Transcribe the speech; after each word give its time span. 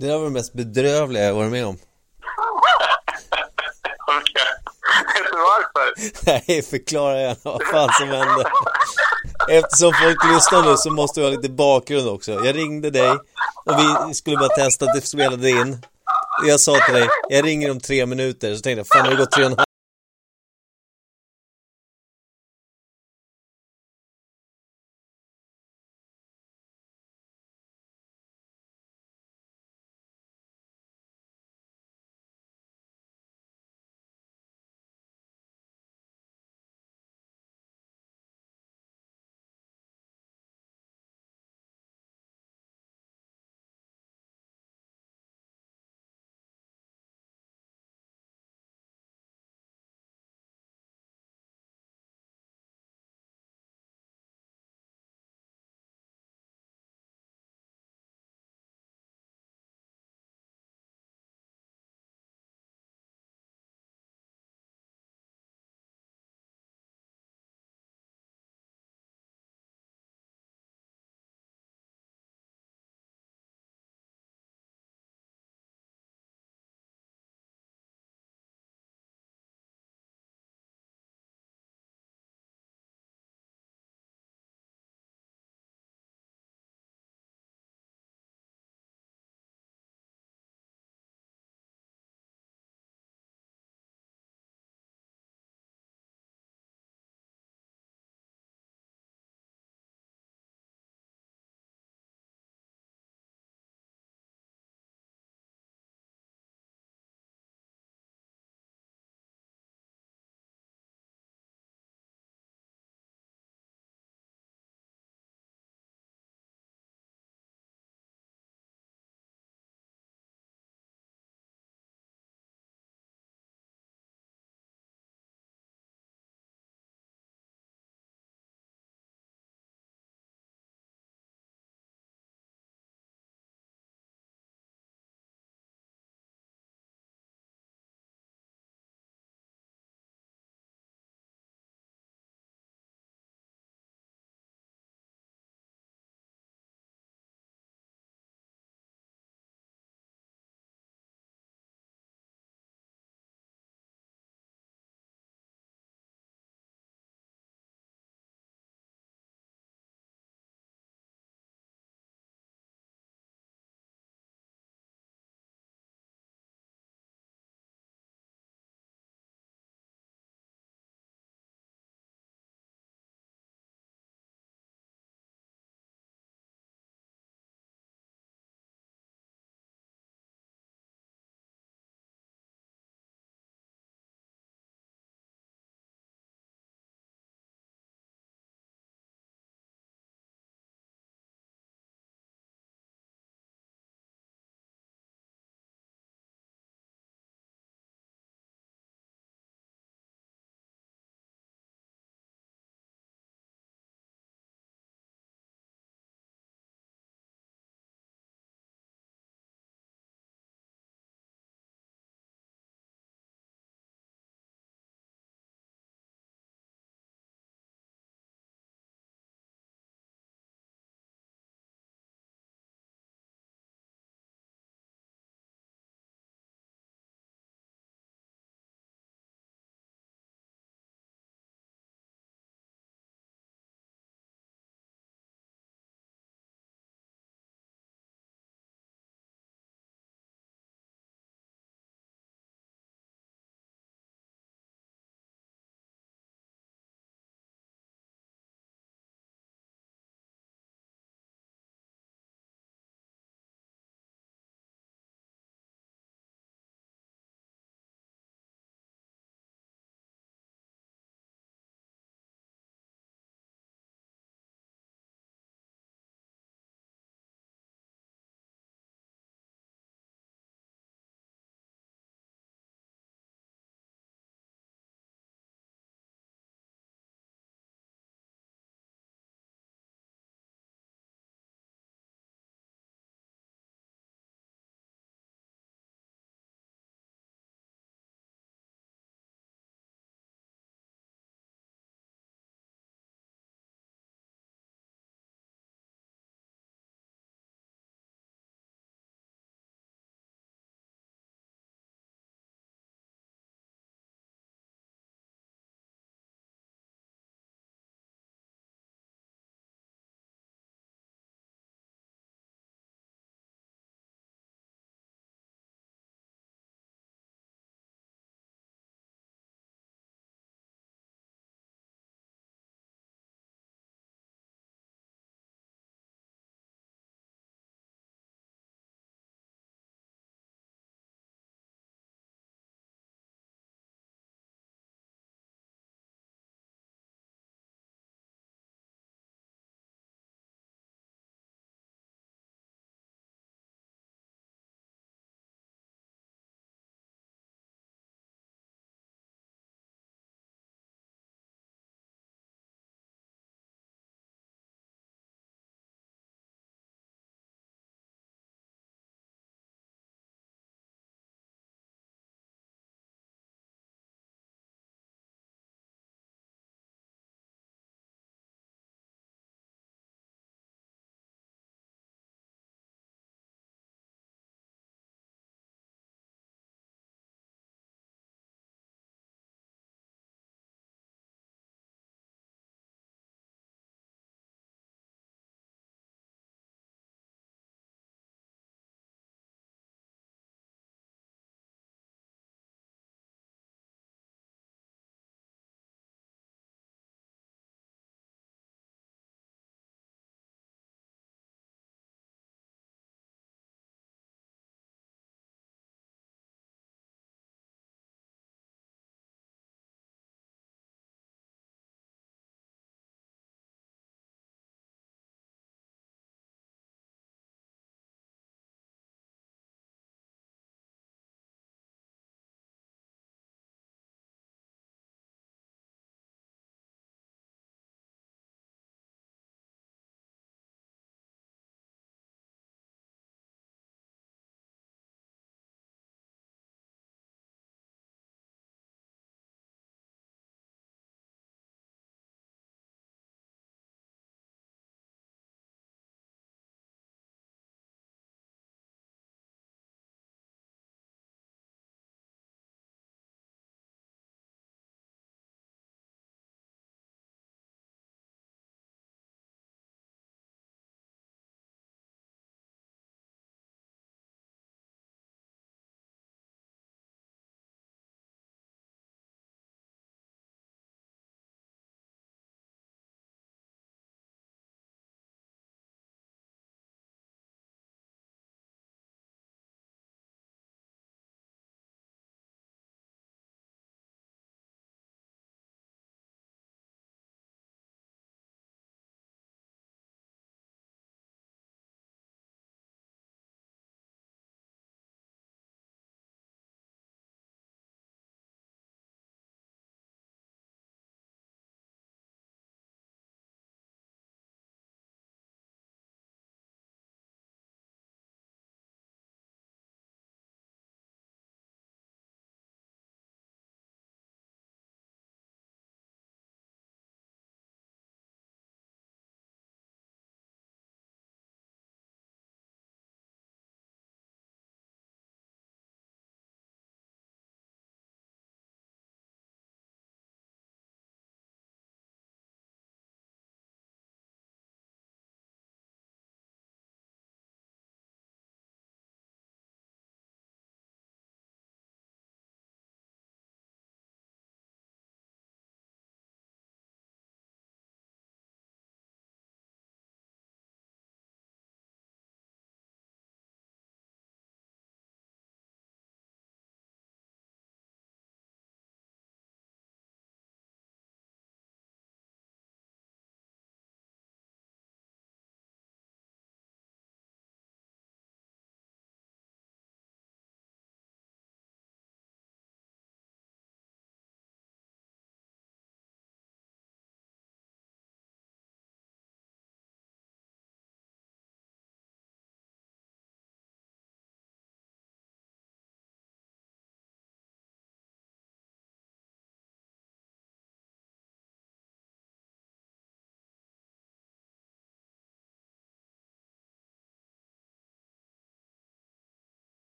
Det 0.00 0.06
där 0.06 0.18
var 0.18 0.24
det 0.24 0.30
mest 0.30 0.52
bedrövliga 0.52 1.24
jag 1.24 1.34
varit 1.34 1.50
med 1.50 1.66
om. 1.66 1.74
Okej. 4.18 4.50
Vet 5.14 5.32
du 5.32 5.38
varför? 5.38 5.92
Nej, 6.26 6.62
förklara 6.62 7.20
gärna 7.20 7.36
vad 7.42 7.62
fan 7.62 7.90
som 7.98 8.08
hände. 8.08 8.50
Eftersom 9.48 9.92
folk 10.02 10.24
lyssnar 10.34 10.70
nu 10.70 10.76
så 10.76 10.90
måste 10.90 11.20
vi 11.20 11.26
ha 11.26 11.30
lite 11.30 11.48
bakgrund 11.48 12.08
också. 12.08 12.32
Jag 12.32 12.56
ringde 12.56 12.90
dig 12.90 13.10
och 13.64 13.78
vi 14.08 14.14
skulle 14.14 14.36
bara 14.36 14.48
testa 14.48 14.84
att 14.84 14.94
det 14.94 15.00
spelade 15.00 15.50
in. 15.50 15.78
Jag 16.46 16.60
sa 16.60 16.76
till 16.86 16.94
dig, 16.94 17.08
jag 17.28 17.44
ringer 17.44 17.70
om 17.70 17.80
tre 17.80 18.06
minuter. 18.06 18.54
Så 18.54 18.60
tänkte 18.60 18.80
jag, 18.80 18.86
fan 18.86 19.04
har 19.04 19.10
det 19.10 19.16
gått 19.16 19.30
tre 19.30 19.44
och 19.44 19.50
en 19.50 19.56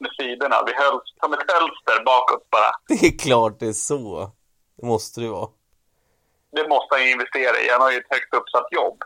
med 0.00 0.10
sidorna. 0.20 0.56
Vi 0.66 0.72
höll 0.74 1.00
som 1.20 1.32
ett 1.32 1.44
hölster 1.52 2.04
bakåt 2.04 2.50
bara. 2.50 2.70
Det 3.00 3.06
är 3.06 3.18
klart 3.18 3.60
det 3.60 3.66
är 3.66 3.72
så. 3.72 4.30
Det 4.80 4.86
måste 4.86 5.20
det 5.20 5.28
vara. 5.28 5.48
Det 6.56 6.68
måste 6.68 6.94
han 6.94 7.04
ju 7.04 7.10
investera 7.12 7.60
i. 7.60 7.70
Han 7.70 7.80
har 7.80 7.90
ju 7.90 7.98
ett 7.98 8.10
högt 8.10 8.34
uppsatt 8.34 8.66
jobb. 8.70 8.98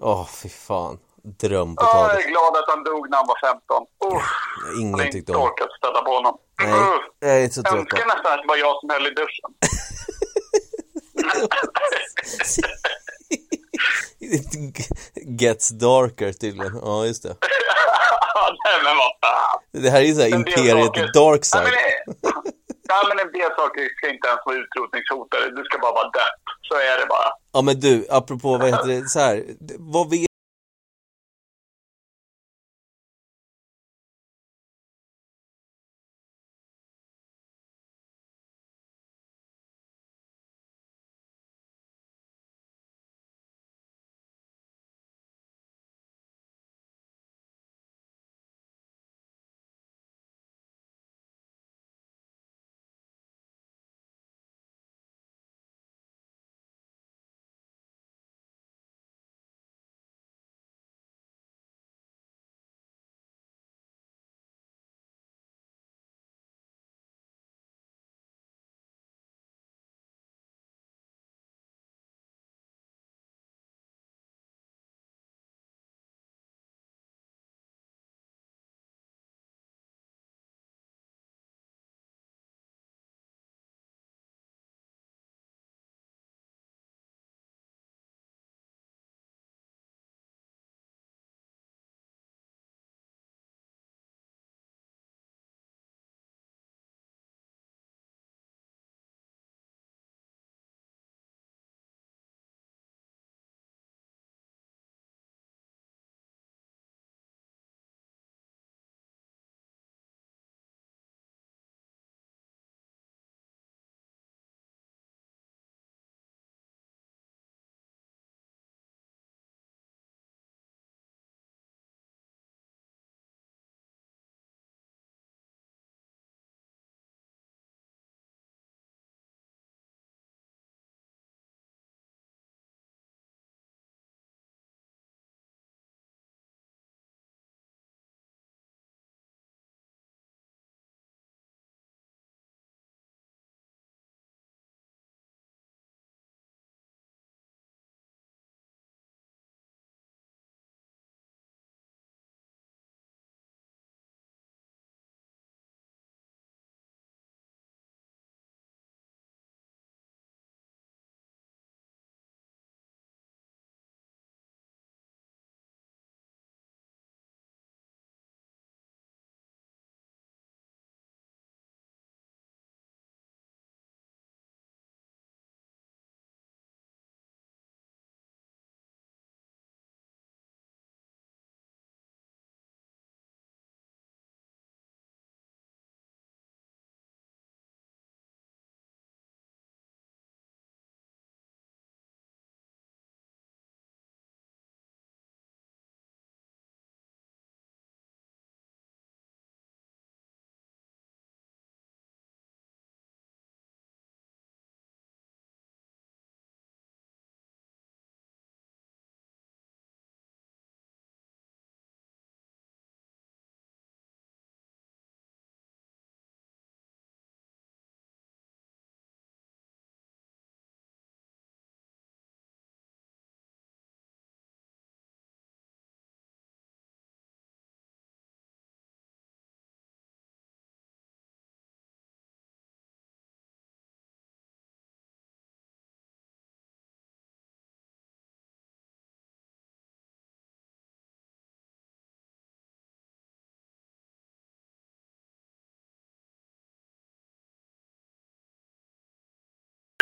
Åh, 0.00 0.26
fy 0.42 0.48
fan. 0.48 0.98
Dröm 1.24 1.76
på 1.76 1.82
Ja, 1.82 2.00
jag 2.02 2.10
taget. 2.10 2.26
är 2.26 2.30
glad 2.30 2.56
att 2.56 2.68
han 2.68 2.84
dog 2.84 3.10
när 3.10 3.16
han 3.16 3.26
var 3.26 3.38
15. 3.52 3.86
Usch, 4.14 4.78
Ingen 4.80 4.98
tyckte 4.98 5.18
inte 5.18 5.32
om. 5.32 5.42
orkat 5.42 5.68
stöta 5.78 6.02
på 6.02 6.10
honom. 6.10 6.38
Nej, 6.62 6.98
jag 7.20 7.42
är 7.44 7.48
så 7.48 7.62
trött 7.62 7.74
Önskar 7.74 8.06
nästan 8.06 8.32
att 8.32 8.40
det 8.42 8.48
var 8.48 8.56
jag 8.56 8.80
som 8.80 8.90
höll 8.90 9.06
i 9.06 9.10
duschen. 9.10 9.50
It 14.20 15.40
gets 15.40 15.68
darker 15.68 16.32
tydligen. 16.32 16.78
Ja, 16.82 17.06
just 17.06 17.22
det. 17.22 17.36
Nej, 18.66 18.76
men 18.86 18.94
vad 19.02 19.12
fan. 19.22 19.58
Det 19.84 19.90
här 19.90 20.00
är 20.04 20.08
ju 20.10 20.14
såhär 20.14 20.34
imperiet 20.40 20.86
saker- 20.86 21.10
dark 21.20 21.40
Ja, 21.42 21.50
side. 21.52 21.62
men, 21.64 22.32
ja, 22.92 22.98
men 23.08 23.16
en 23.26 23.32
del 23.38 23.50
saker 23.60 23.82
ska 23.96 24.04
inte 24.14 24.26
ens 24.28 24.42
vara 24.46 24.56
utrotningshotade. 24.64 25.44
Du 25.58 25.62
ska 25.68 25.74
bara 25.78 25.92
vara 26.00 26.10
dött. 26.20 26.42
Så 26.68 26.74
är 26.74 26.96
det 27.00 27.06
bara. 27.16 27.28
Ja 27.52 27.60
men 27.62 27.80
du, 27.80 28.06
apropå 28.10 28.48
vad 28.58 28.68
heter 28.70 28.88
det, 28.94 29.08
så 29.14 29.18
här, 29.26 29.36
vad 29.96 30.10
vet 30.10 30.31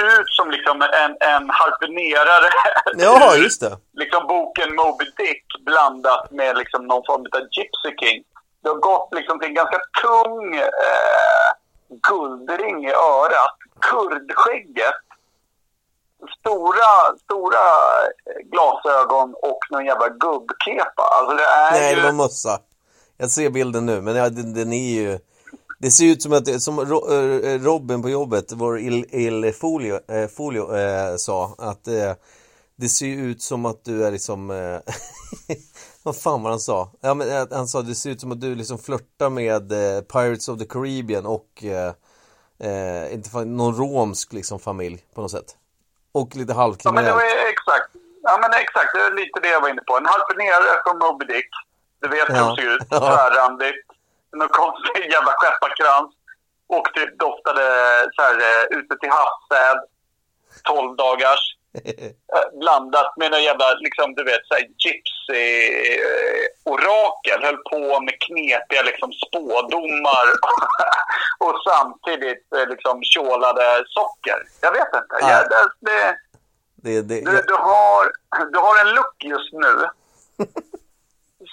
ut 0.04 0.28
som 0.28 0.50
liksom 0.50 0.82
en, 0.82 1.12
en 1.20 1.50
harpunerare. 1.50 2.50
Ja, 2.96 3.36
just 3.44 3.60
det. 3.60 3.78
liksom 3.92 4.26
boken 4.26 4.74
Moby 4.74 5.04
Dick 5.16 5.44
blandat 5.66 6.30
med 6.30 6.56
liksom 6.56 6.86
någon 6.86 7.02
form 7.06 7.20
av 7.20 7.40
Gypsy 7.40 7.90
King. 8.00 8.22
Det 8.62 8.68
har 8.68 8.76
gått 8.76 9.08
liksom 9.12 9.38
till 9.38 9.48
en 9.48 9.54
ganska 9.54 9.80
tung 10.02 10.56
eh, 10.56 11.48
guldring 12.08 12.86
i 12.86 12.92
örat. 12.92 13.56
Kurdskägget. 13.80 14.94
Stora, 16.38 17.16
stora 17.24 17.66
glasögon 18.52 19.34
och 19.34 19.58
någon 19.70 19.86
jävla 19.86 20.08
gubbkepa. 20.08 21.02
Alltså 21.02 21.36
det 21.36 21.42
är 21.44 21.70
Nej, 21.70 21.90
ju... 21.90 21.96
det 21.96 22.06
var 22.06 22.12
mössa. 22.12 22.58
Jag 23.16 23.30
ser 23.30 23.50
bilden 23.50 23.86
nu, 23.86 24.00
men 24.00 24.14
den 24.54 24.72
är 24.72 24.90
ju... 24.90 25.18
Det 25.82 25.90
ser 25.90 26.04
ut 26.04 26.22
som 26.22 26.32
att, 26.32 26.62
som 26.62 26.80
Ro- 26.80 27.12
eh, 27.12 27.60
Robin 27.62 28.02
på 28.02 28.10
jobbet, 28.10 28.52
vår 28.52 28.78
Il, 28.80 29.06
Il 29.10 29.52
Folio, 29.52 30.12
eh, 30.12 30.28
Folio 30.28 30.76
eh, 30.76 31.16
sa, 31.16 31.54
att 31.58 31.88
eh, 31.88 32.12
Det 32.76 32.88
ser 32.88 33.06
ut 33.06 33.42
som 33.42 33.66
att 33.66 33.84
du 33.84 34.04
är 34.06 34.10
liksom... 34.10 34.50
Eh, 34.50 34.78
vad 36.02 36.16
fan 36.16 36.42
var 36.42 36.50
han 36.50 36.60
sa? 36.60 36.92
Ja, 37.00 37.14
men, 37.14 37.28
eh, 37.30 37.46
han 37.50 37.68
sa 37.68 37.82
det 37.82 37.94
ser 37.94 38.10
ut 38.10 38.20
som 38.20 38.32
att 38.32 38.40
du 38.40 38.54
liksom 38.54 38.78
flörtar 38.78 39.30
med 39.30 39.72
eh, 39.72 40.00
Pirates 40.00 40.48
of 40.48 40.58
the 40.58 40.64
Caribbean 40.66 41.26
och 41.26 41.64
eh, 41.64 41.92
eh, 42.70 43.14
inte 43.14 43.30
fan, 43.30 43.56
någon 43.56 43.74
romsk 43.74 44.32
liksom 44.32 44.60
familj 44.60 45.04
på 45.14 45.20
något 45.22 45.30
sätt. 45.30 45.56
Och 46.12 46.36
lite 46.36 46.52
Ja, 46.52 46.74
men 46.92 47.04
det 47.04 47.12
var 47.12 47.22
exakt. 47.22 47.90
Ja, 48.22 48.38
men 48.40 48.50
exakt. 48.60 48.90
Det 48.94 49.00
är 49.00 49.14
lite 49.14 49.40
det 49.42 49.48
jag 49.48 49.60
var 49.60 49.68
inne 49.68 49.82
på. 49.86 49.96
En 49.96 50.06
harpunerare 50.06 50.82
från 50.84 50.98
Moby 50.98 51.24
Dick. 51.26 51.50
Du 52.00 52.08
vet 52.08 52.28
hur 52.28 52.34
de 52.34 52.56
ser 52.56 52.74
ut. 52.74 52.88
Tvärrandigt. 52.88 53.89
Någon 54.32 54.48
konstig 54.48 55.12
jävla 55.12 55.32
skepparkrans. 55.32 56.14
Och 56.66 56.88
det 56.94 57.18
doftade 57.18 57.62
så 58.14 58.22
här, 58.22 58.38
eh, 58.48 58.64
ute 58.78 58.96
till 58.96 59.10
havssäd. 59.10 59.78
12 60.64 60.96
dagars. 60.96 61.56
Eh, 61.84 62.10
Blandat 62.60 63.16
med 63.16 63.30
någon 63.30 63.42
jävla, 63.42 63.74
liksom, 63.74 64.14
du 64.14 64.24
vet, 64.24 64.46
så 64.46 64.54
här, 64.54 64.66
gypsy-orakel. 64.84 67.42
Höll 67.42 67.56
på 67.56 68.00
med 68.00 68.20
knepiga 68.20 68.82
liksom, 68.82 69.12
spådomar. 69.12 70.26
och 71.44 71.54
samtidigt 71.68 72.52
eh, 72.56 72.66
liksom 72.68 73.02
tjålade 73.02 73.84
socker. 73.86 74.42
Jag 74.60 74.72
vet 74.72 74.94
inte. 74.94 75.16
Ja. 75.20 75.30
Jag, 75.30 75.46
det, 75.80 76.16
det, 76.82 77.02
det, 77.02 77.20
du, 77.20 77.42
du, 77.46 77.54
har, 77.54 78.12
du 78.52 78.58
har 78.58 78.80
en 78.80 78.90
look 78.94 79.24
just 79.24 79.52
nu 79.52 79.88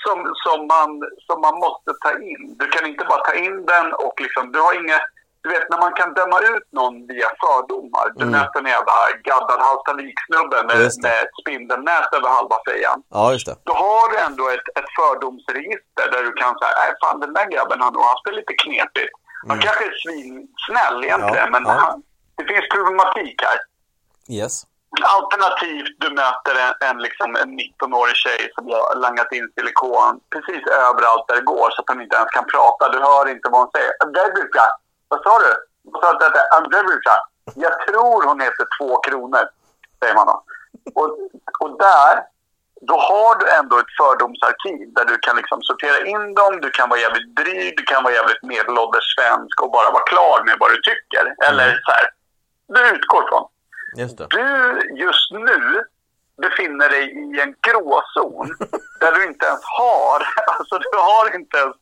som, 0.07 0.17
som, 0.45 0.59
man, 0.73 0.89
som 1.27 1.37
man 1.45 1.55
måste 1.65 1.89
ta 2.03 2.11
in. 2.31 2.41
Du 2.59 2.65
kan 2.73 2.83
inte 2.91 3.03
bara 3.11 3.23
ta 3.29 3.33
in 3.45 3.57
den 3.73 3.87
och 3.93 4.15
liksom, 4.25 4.43
du 4.53 4.59
har 4.65 4.73
inga... 4.83 4.99
Du 5.43 5.49
vet 5.55 5.69
när 5.69 5.79
man 5.85 5.93
kan 5.99 6.13
döma 6.13 6.37
ut 6.53 6.67
någon 6.79 6.95
via 7.07 7.29
fördomar. 7.43 8.05
Du 8.19 8.25
möter 8.25 8.59
en 8.59 8.65
jävla 8.77 8.93
gaddad 9.29 9.59
Hallstavik-snubbe 9.67 10.57
med, 10.67 10.75
Mm. 10.75 10.87
Det. 10.89 11.01
med 11.07 11.17
ett 11.23 11.35
spindelnät 11.41 12.09
över 12.17 12.29
halva 12.37 12.57
fejan. 12.69 12.97
Ja, 13.17 13.31
just 13.33 13.45
det. 13.49 13.55
Då 13.69 13.73
har 13.73 14.05
du 14.11 14.15
ändå 14.27 14.43
ett, 14.55 14.67
ett 14.79 14.89
fördomsregister 14.99 16.05
där 16.13 16.23
du 16.27 16.31
kan 16.41 16.53
säga, 16.59 16.73
nej 16.81 16.91
fan 17.01 17.19
den 17.19 17.33
där 17.37 17.45
grabben 17.53 17.81
han, 17.81 17.95
han 17.95 18.17
spelar 18.21 18.37
lite 18.37 18.53
knepigt. 18.63 19.13
Han 19.47 19.59
kanske 19.65 19.83
är 19.91 19.95
svinsnäll 20.03 20.97
egentligen, 21.03 21.47
Mm. 21.49 21.53
Ja, 21.53 21.59
men 21.59 21.63
ja. 21.71 21.73
Han, 21.83 22.03
det 22.37 22.43
finns 22.51 22.67
problematik 22.75 23.35
här. 23.47 23.57
Yes. 24.39 24.55
Alternativt 25.01 25.95
du 25.99 26.09
möter 26.09 26.55
en, 26.65 26.89
en, 26.89 26.97
liksom, 27.01 27.35
en 27.35 27.59
19-årig 27.59 28.15
tjej 28.15 28.51
som 28.55 28.65
har 28.69 28.95
langat 28.95 29.31
in 29.31 29.51
silikon 29.55 30.19
precis 30.33 30.63
överallt 30.67 31.27
där 31.27 31.35
det 31.35 31.41
går 31.41 31.69
så 31.71 31.81
att 31.81 31.89
hon 31.89 32.01
inte 32.01 32.15
ens 32.15 32.29
kan 32.29 32.45
prata. 32.45 32.89
Du 32.89 32.99
hör 32.99 33.29
inte 33.29 33.49
vad 33.49 33.61
hon 33.61 33.71
säger. 33.75 33.91
Andrebuka. 34.03 34.63
Vad 35.07 35.23
sa 35.23 35.39
du? 35.39 35.51
Vad 35.91 36.03
sa 36.03 36.13
du? 36.13 36.25
att 36.25 36.33
det 36.33 36.39
är? 36.39 36.57
Andrebuka. 36.57 37.13
Jag 37.55 37.87
tror 37.87 38.27
hon 38.29 38.39
heter 38.41 38.65
två 38.77 38.97
kronor, 38.97 39.43
säger 39.99 40.15
man 40.15 40.27
då. 40.27 40.43
Och, 40.99 41.09
och 41.59 41.77
där, 41.77 42.13
då 42.81 42.95
har 42.97 43.39
du 43.39 43.45
ändå 43.59 43.79
ett 43.79 43.95
fördomsarkiv 43.99 44.93
där 44.97 45.05
du 45.05 45.17
kan 45.17 45.35
liksom 45.35 45.61
sortera 45.61 46.05
in 46.05 46.33
dem. 46.33 46.61
Du 46.61 46.69
kan 46.69 46.89
vara 46.89 46.99
jävligt 46.99 47.35
dryg, 47.35 47.77
du 47.77 47.83
kan 47.83 48.03
vara 48.03 48.13
jävligt 48.13 48.43
medelålders 48.43 49.15
svensk 49.15 49.61
och 49.61 49.71
bara 49.71 49.91
vara 49.91 50.03
klar 50.03 50.43
med 50.45 50.55
vad 50.59 50.69
du 50.71 50.79
tycker. 50.81 51.23
Eller 51.47 51.67
så 51.85 51.91
här, 51.97 52.05
du 52.67 52.95
utgår 52.95 53.23
från 53.29 53.47
Just 53.95 54.17
det. 54.17 54.27
du 54.29 54.81
just 54.95 55.31
nu 55.31 55.83
befinner 56.41 56.89
dig 56.89 57.03
i 57.03 57.41
en 57.41 57.55
gråzon 57.61 58.47
där 58.99 59.11
du 59.11 59.27
inte 59.27 59.45
ens 59.45 59.61
har, 59.63 60.27
alltså 60.57 60.77
du 60.77 60.97
har 60.97 61.35
inte 61.35 61.57
ens 61.57 61.75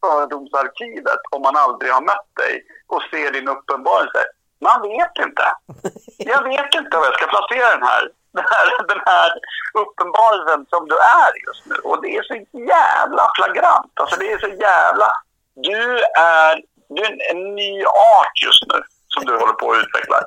fördomsarkivet 0.00 1.22
om 1.30 1.42
man 1.42 1.56
aldrig 1.56 1.92
har 1.92 2.00
mött 2.00 2.30
dig 2.36 2.64
och 2.86 3.02
ser 3.10 3.32
din 3.32 3.48
uppenbarelse. 3.48 4.20
Man 4.60 4.82
vet 4.82 5.14
inte. 5.26 5.44
Jag 6.32 6.42
vet 6.44 6.74
inte 6.74 6.96
var 6.96 7.04
jag 7.04 7.14
ska 7.14 7.26
placera 7.26 7.70
den 7.76 7.82
här, 7.82 8.02
den 8.32 8.44
här, 8.52 8.86
den 8.92 9.02
här 9.06 9.30
uppenbarelsen 9.82 10.66
som 10.72 10.88
du 10.88 10.96
är 11.22 11.30
just 11.46 11.66
nu. 11.66 11.76
Och 11.88 12.02
det 12.02 12.16
är 12.16 12.22
så 12.22 12.34
jävla 12.74 13.24
flagrant. 13.36 13.92
Alltså 13.94 14.16
det 14.20 14.32
är 14.32 14.38
så 14.38 14.48
jävla... 14.48 15.08
Du 15.54 15.98
är, 16.38 16.62
du 16.88 17.02
är 17.02 17.12
en, 17.12 17.20
en 17.30 17.54
ny 17.54 17.84
art 17.84 18.34
just 18.44 18.64
nu 18.72 18.78
som 19.08 19.24
du 19.24 19.32
håller 19.38 19.52
på 19.52 19.72
att 19.72 19.78
utveckla. 19.78 20.20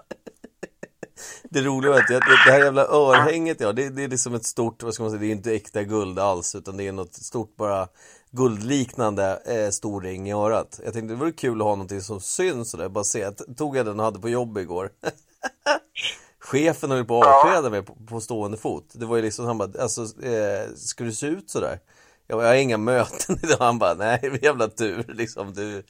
Det 1.49 1.61
roliga 1.61 1.93
är 1.93 1.99
att 1.99 2.07
det, 2.07 2.19
det 2.45 2.51
här 2.51 2.59
jävla 2.59 2.87
örhänget, 2.87 3.61
ja, 3.61 3.71
det, 3.71 3.89
det 3.89 4.03
är 4.03 4.07
liksom 4.07 4.35
ett 4.35 4.45
stort, 4.45 4.83
vad 4.83 4.93
ska 4.93 5.03
man 5.03 5.11
säga, 5.11 5.21
det 5.21 5.27
är 5.27 5.31
inte 5.31 5.53
äkta 5.53 5.83
guld 5.83 6.19
alls, 6.19 6.55
utan 6.55 6.77
det 6.77 6.87
är 6.87 6.91
något 6.91 7.13
stort 7.13 7.55
bara 7.55 7.87
guldliknande 8.31 9.41
eh, 9.45 9.69
stor 9.69 10.01
ring 10.01 10.29
i 10.29 10.33
örat. 10.33 10.79
Jag 10.83 10.93
tänkte 10.93 11.13
det 11.13 11.19
vore 11.19 11.31
kul 11.31 11.61
att 11.61 11.67
ha 11.67 11.75
någonting 11.75 12.01
som 12.01 12.21
syns 12.21 12.71
sådär, 12.71 12.89
bara 12.89 13.03
se. 13.03 13.19
Jag 13.19 13.57
tog 13.57 13.77
jag 13.77 13.85
den 13.85 13.99
och 13.99 14.05
hade 14.05 14.19
på 14.19 14.29
jobb 14.29 14.57
igår. 14.57 14.89
Chefen 16.39 16.91
höll 16.91 17.05
på 17.05 17.21
att 17.21 17.27
avskeda 17.27 17.69
mig 17.69 17.83
på, 17.83 17.95
på 18.07 18.21
stående 18.21 18.57
fot. 18.57 18.85
Det 18.93 19.05
var 19.05 19.15
ju 19.15 19.21
liksom, 19.21 19.45
han 19.45 19.57
bara, 19.57 19.81
alltså, 19.81 20.01
eh, 20.01 20.73
ska 20.75 21.03
du 21.03 21.13
se 21.13 21.27
ut 21.27 21.49
sådär? 21.49 21.79
Jag, 22.27 22.37
bara, 22.37 22.47
jag 22.47 22.53
har 22.53 22.61
inga 22.61 22.77
möten 22.77 23.39
idag. 23.43 23.57
Han 23.59 23.79
bara, 23.79 23.93
nej, 23.93 24.39
jävla 24.41 24.67
tur 24.67 25.05
liksom. 25.07 25.53
Du, 25.53 25.83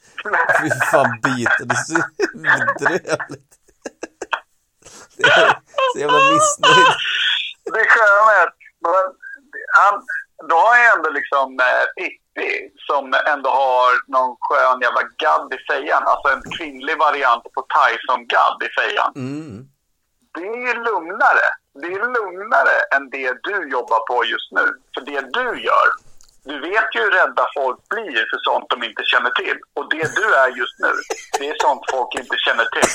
fy 0.62 0.70
fan 0.92 1.20
biter, 1.22 1.64
det 1.64 1.74
är 1.74 1.84
så 1.84 2.02
bedrövligt. 2.34 3.59
Så 5.92 5.98
jävla 5.98 6.18
missnöjd. 6.32 6.86
Det 7.74 7.84
sköna 7.88 8.32
är 8.40 8.46
att 8.46 8.56
han, 9.78 10.02
då 10.48 10.56
har 10.56 10.76
jag 10.76 10.96
ändå 10.96 11.10
liksom 11.10 11.60
eh, 11.60 11.84
Pippi 11.96 12.70
som 12.88 13.14
ändå 13.26 13.50
har 13.50 13.90
någon 14.14 14.36
skön 14.40 14.80
jävla 14.80 15.02
gadd 15.24 15.54
i 15.54 15.58
fejan. 15.72 16.02
Alltså 16.06 16.28
en 16.34 16.42
kvinnlig 16.58 16.98
variant 16.98 17.42
på 17.42 17.66
Tyson-gadd 17.74 18.58
i 18.68 18.70
fejan. 18.80 19.12
Mm. 19.16 19.68
Det 20.34 20.46
är 20.46 20.60
ju 20.68 20.74
lugnare. 20.88 21.46
Det 21.80 21.86
är 21.86 22.00
lugnare 22.18 22.76
än 22.94 23.10
det 23.10 23.32
du 23.42 23.70
jobbar 23.70 24.00
på 24.06 24.24
just 24.24 24.52
nu. 24.52 24.66
För 24.94 25.04
det 25.10 25.20
du 25.20 25.62
gör, 25.62 25.88
du 26.44 26.60
vet 26.60 26.88
ju 26.94 27.00
hur 27.00 27.10
rädda 27.10 27.46
folk 27.54 27.88
blir 27.88 28.24
för 28.30 28.38
sånt 28.48 28.66
de 28.70 28.82
inte 28.88 29.02
känner 29.04 29.30
till. 29.30 29.56
Och 29.76 29.90
det 29.90 30.14
du 30.18 30.34
är 30.34 30.48
just 30.60 30.76
nu, 30.78 30.92
det 31.38 31.48
är 31.48 31.56
sånt 31.66 31.82
folk 31.90 32.14
inte 32.20 32.36
känner 32.46 32.66
till. 32.74 32.90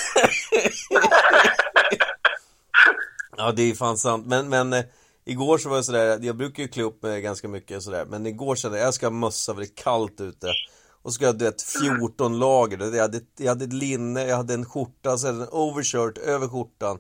Ja, 3.38 3.52
det 3.52 3.72
är 3.72 3.76
fan 3.76 3.98
sant. 3.98 4.26
Men, 4.28 4.50
men 4.50 4.74
eh, 4.74 4.84
igår 5.26 5.58
så 5.58 5.70
var 5.70 5.76
jag 5.76 5.86
sådär, 5.86 6.20
jag 6.22 6.38
brukar 6.38 6.64
ju 6.64 6.70
klä 6.70 6.84
upp 6.84 7.04
mig 7.04 7.22
ganska 7.22 7.48
mycket 7.48 7.84
sådär. 7.84 8.06
Men 8.06 8.26
igår 8.26 8.56
kände 8.56 8.78
jag, 8.78 8.88
jag 8.88 8.94
ska 8.94 9.06
ha 9.06 9.12
mössa 9.12 9.54
för 9.54 9.62
det 9.62 9.68
är 9.68 9.84
kallt 9.84 10.22
ute. 10.22 10.48
Och 11.02 11.12
så 11.12 11.16
ska 11.16 11.26
jag 11.26 11.38
du 11.38 11.46
vet, 11.46 11.62
14 11.62 12.40
lager. 12.40 12.78
Jag 12.96 13.02
hade, 13.02 13.20
jag 13.38 13.50
hade 13.50 13.66
ett 13.66 13.74
linne, 13.74 14.26
jag 14.28 14.38
hade 14.38 14.54
en 14.54 14.66
skjorta, 14.66 15.18
så 15.18 15.28
hade 15.28 15.44
en 15.44 15.50
overshirt 15.52 16.18
över 16.18 16.48
skjortan. 16.48 17.00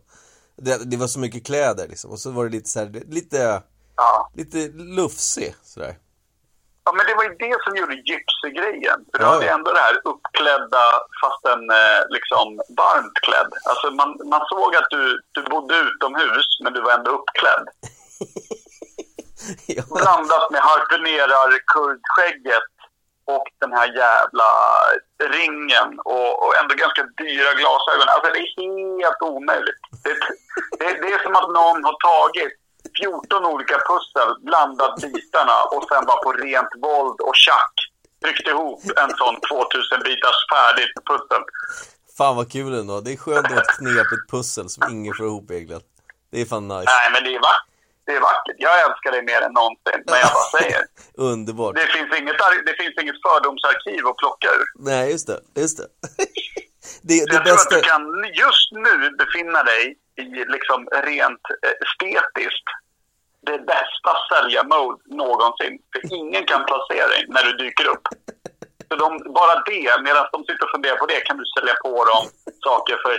Det, 0.57 0.91
det 0.91 0.97
var 0.97 1.07
så 1.07 1.19
mycket 1.19 1.45
kläder 1.45 1.87
liksom. 1.87 2.11
Och 2.11 2.19
så 2.19 2.31
var 2.31 2.43
det 2.45 2.51
lite 2.51 2.69
så 2.69 2.79
här, 2.79 3.03
lite, 3.07 3.61
Ja. 3.95 4.31
lite 4.35 4.67
lufsig 4.73 5.55
sådär. 5.63 5.97
Ja, 6.85 6.91
men 6.93 7.05
det 7.05 7.15
var 7.15 7.23
ju 7.23 7.35
det 7.45 7.55
som 7.63 7.75
gjorde 7.75 7.95
gypsy-grejen. 7.95 8.99
För 9.11 9.17
du 9.19 9.25
Ja, 9.25 9.29
hade 9.29 9.49
ändå 9.49 9.71
det 9.71 9.79
här 9.79 9.99
uppklädda 10.03 10.83
fast 11.21 11.45
en 11.53 11.69
eh, 11.69 12.01
liksom 12.09 12.47
varmt 12.81 13.17
klädd. 13.25 13.51
Alltså 13.69 13.91
man, 13.91 14.09
man 14.33 14.41
såg 14.53 14.75
att 14.75 14.89
du, 14.89 15.21
du 15.31 15.43
bodde 15.43 15.75
utomhus 15.75 16.47
men 16.63 16.73
du 16.73 16.81
var 16.81 16.91
ändå 16.91 17.11
uppklädd. 17.11 17.65
ja. 19.77 19.83
Blandat 19.95 20.51
med 20.51 20.61
harpunerar-kurdskägget 20.61 22.63
och 23.25 23.47
den 23.61 23.73
här 23.73 23.87
jävla 24.03 24.49
ringen 25.37 25.99
och, 25.99 26.43
och 26.43 26.55
ändå 26.59 26.75
ganska 26.75 27.03
dyra 27.03 27.53
glasögon. 27.59 28.07
Alltså 28.13 28.29
det 28.33 28.39
är 28.39 29.01
helt 29.03 29.21
omöjligt. 29.21 29.81
Det, 30.03 30.13
det, 30.79 30.89
det 31.01 31.07
är 31.13 31.19
som 31.23 31.35
att 31.35 31.49
någon 31.59 31.83
har 31.87 31.97
tagit 32.11 32.53
14 32.99 33.45
olika 33.45 33.77
pussel, 33.89 34.29
blandat 34.47 34.95
bitarna 35.01 35.57
och 35.73 35.83
sen 35.89 36.05
bara 36.05 36.21
på 36.25 36.31
rent 36.31 36.73
våld 36.81 37.19
och 37.27 37.35
tjack 37.35 37.75
tryckt 38.23 38.47
ihop 38.47 38.81
en 39.03 39.11
sån 39.21 39.35
2000 39.35 39.99
bitars 40.03 40.39
färdigt 40.53 40.93
pussel. 41.09 41.43
Fan 42.17 42.35
vad 42.35 42.51
kul 42.51 42.73
ändå. 42.73 43.01
Det 43.01 43.11
är 43.13 43.17
skönt 43.17 43.45
att 43.45 43.51
ha 43.51 43.61
ett 43.61 43.77
knepigt 43.77 44.25
pussel 44.31 44.69
som 44.69 44.81
ingen 44.91 45.13
får 45.13 45.25
ihop 45.25 45.51
egentligen. 45.51 45.81
Det 46.31 46.41
är 46.41 46.45
fan 46.45 46.67
nice. 46.67 46.91
Nej, 46.95 47.07
men 47.13 47.23
det 47.23 47.31
är 47.35 47.41
vackert. 47.49 47.71
Det 48.05 48.13
är 48.19 48.21
vackert. 48.21 48.57
Jag 48.57 48.75
älskar 48.85 49.11
dig 49.11 49.23
mer 49.31 49.41
än 49.45 49.53
någonsin, 49.53 49.99
men 50.09 50.17
jag 50.23 50.31
bara 50.37 50.49
säger. 50.59 50.81
Underbart. 51.31 51.75
Det 51.75 51.87
finns 51.97 52.11
inget, 52.19 52.37
det 52.69 52.75
finns 52.81 52.95
inget 53.01 53.19
fördomsarkiv 53.27 54.07
att 54.07 54.17
plocka 54.17 54.47
ur. 54.59 54.67
Nej, 54.89 55.11
just 55.11 55.27
det. 55.27 55.39
Just 55.63 55.77
det. 55.77 55.87
det, 57.07 57.25
det 57.25 57.33
Jag 57.33 57.45
tror 57.45 57.53
bästa... 57.53 57.75
att 57.75 57.81
du 57.83 57.89
kan 57.89 58.03
just 58.43 58.69
nu 58.71 59.09
befinna 59.21 59.63
dig 59.63 59.83
i 60.23 60.23
liksom 60.55 60.79
rent 61.09 61.45
eh, 61.65 61.75
estetiskt 61.85 62.67
det 63.45 63.59
bästa 63.73 64.11
sälja-mode 64.29 64.97
någonsin. 65.21 65.73
För 65.91 66.01
ingen 66.19 66.43
kan 66.51 66.61
placera 66.65 67.07
dig 67.13 67.21
när 67.27 67.43
du 67.47 67.51
dyker 67.63 67.85
upp. 67.93 68.05
Så 68.87 68.95
de, 68.95 69.33
bara 69.39 69.55
det, 69.69 69.89
medan 70.07 70.25
de 70.31 70.39
sitter 70.47 70.63
och 70.67 70.71
funderar 70.75 70.95
på 70.95 71.05
det, 71.05 71.19
kan 71.19 71.37
du 71.37 71.43
sälja 71.59 71.73
på 71.85 72.05
dem 72.11 72.23
saker 72.63 72.95
för 73.03 73.13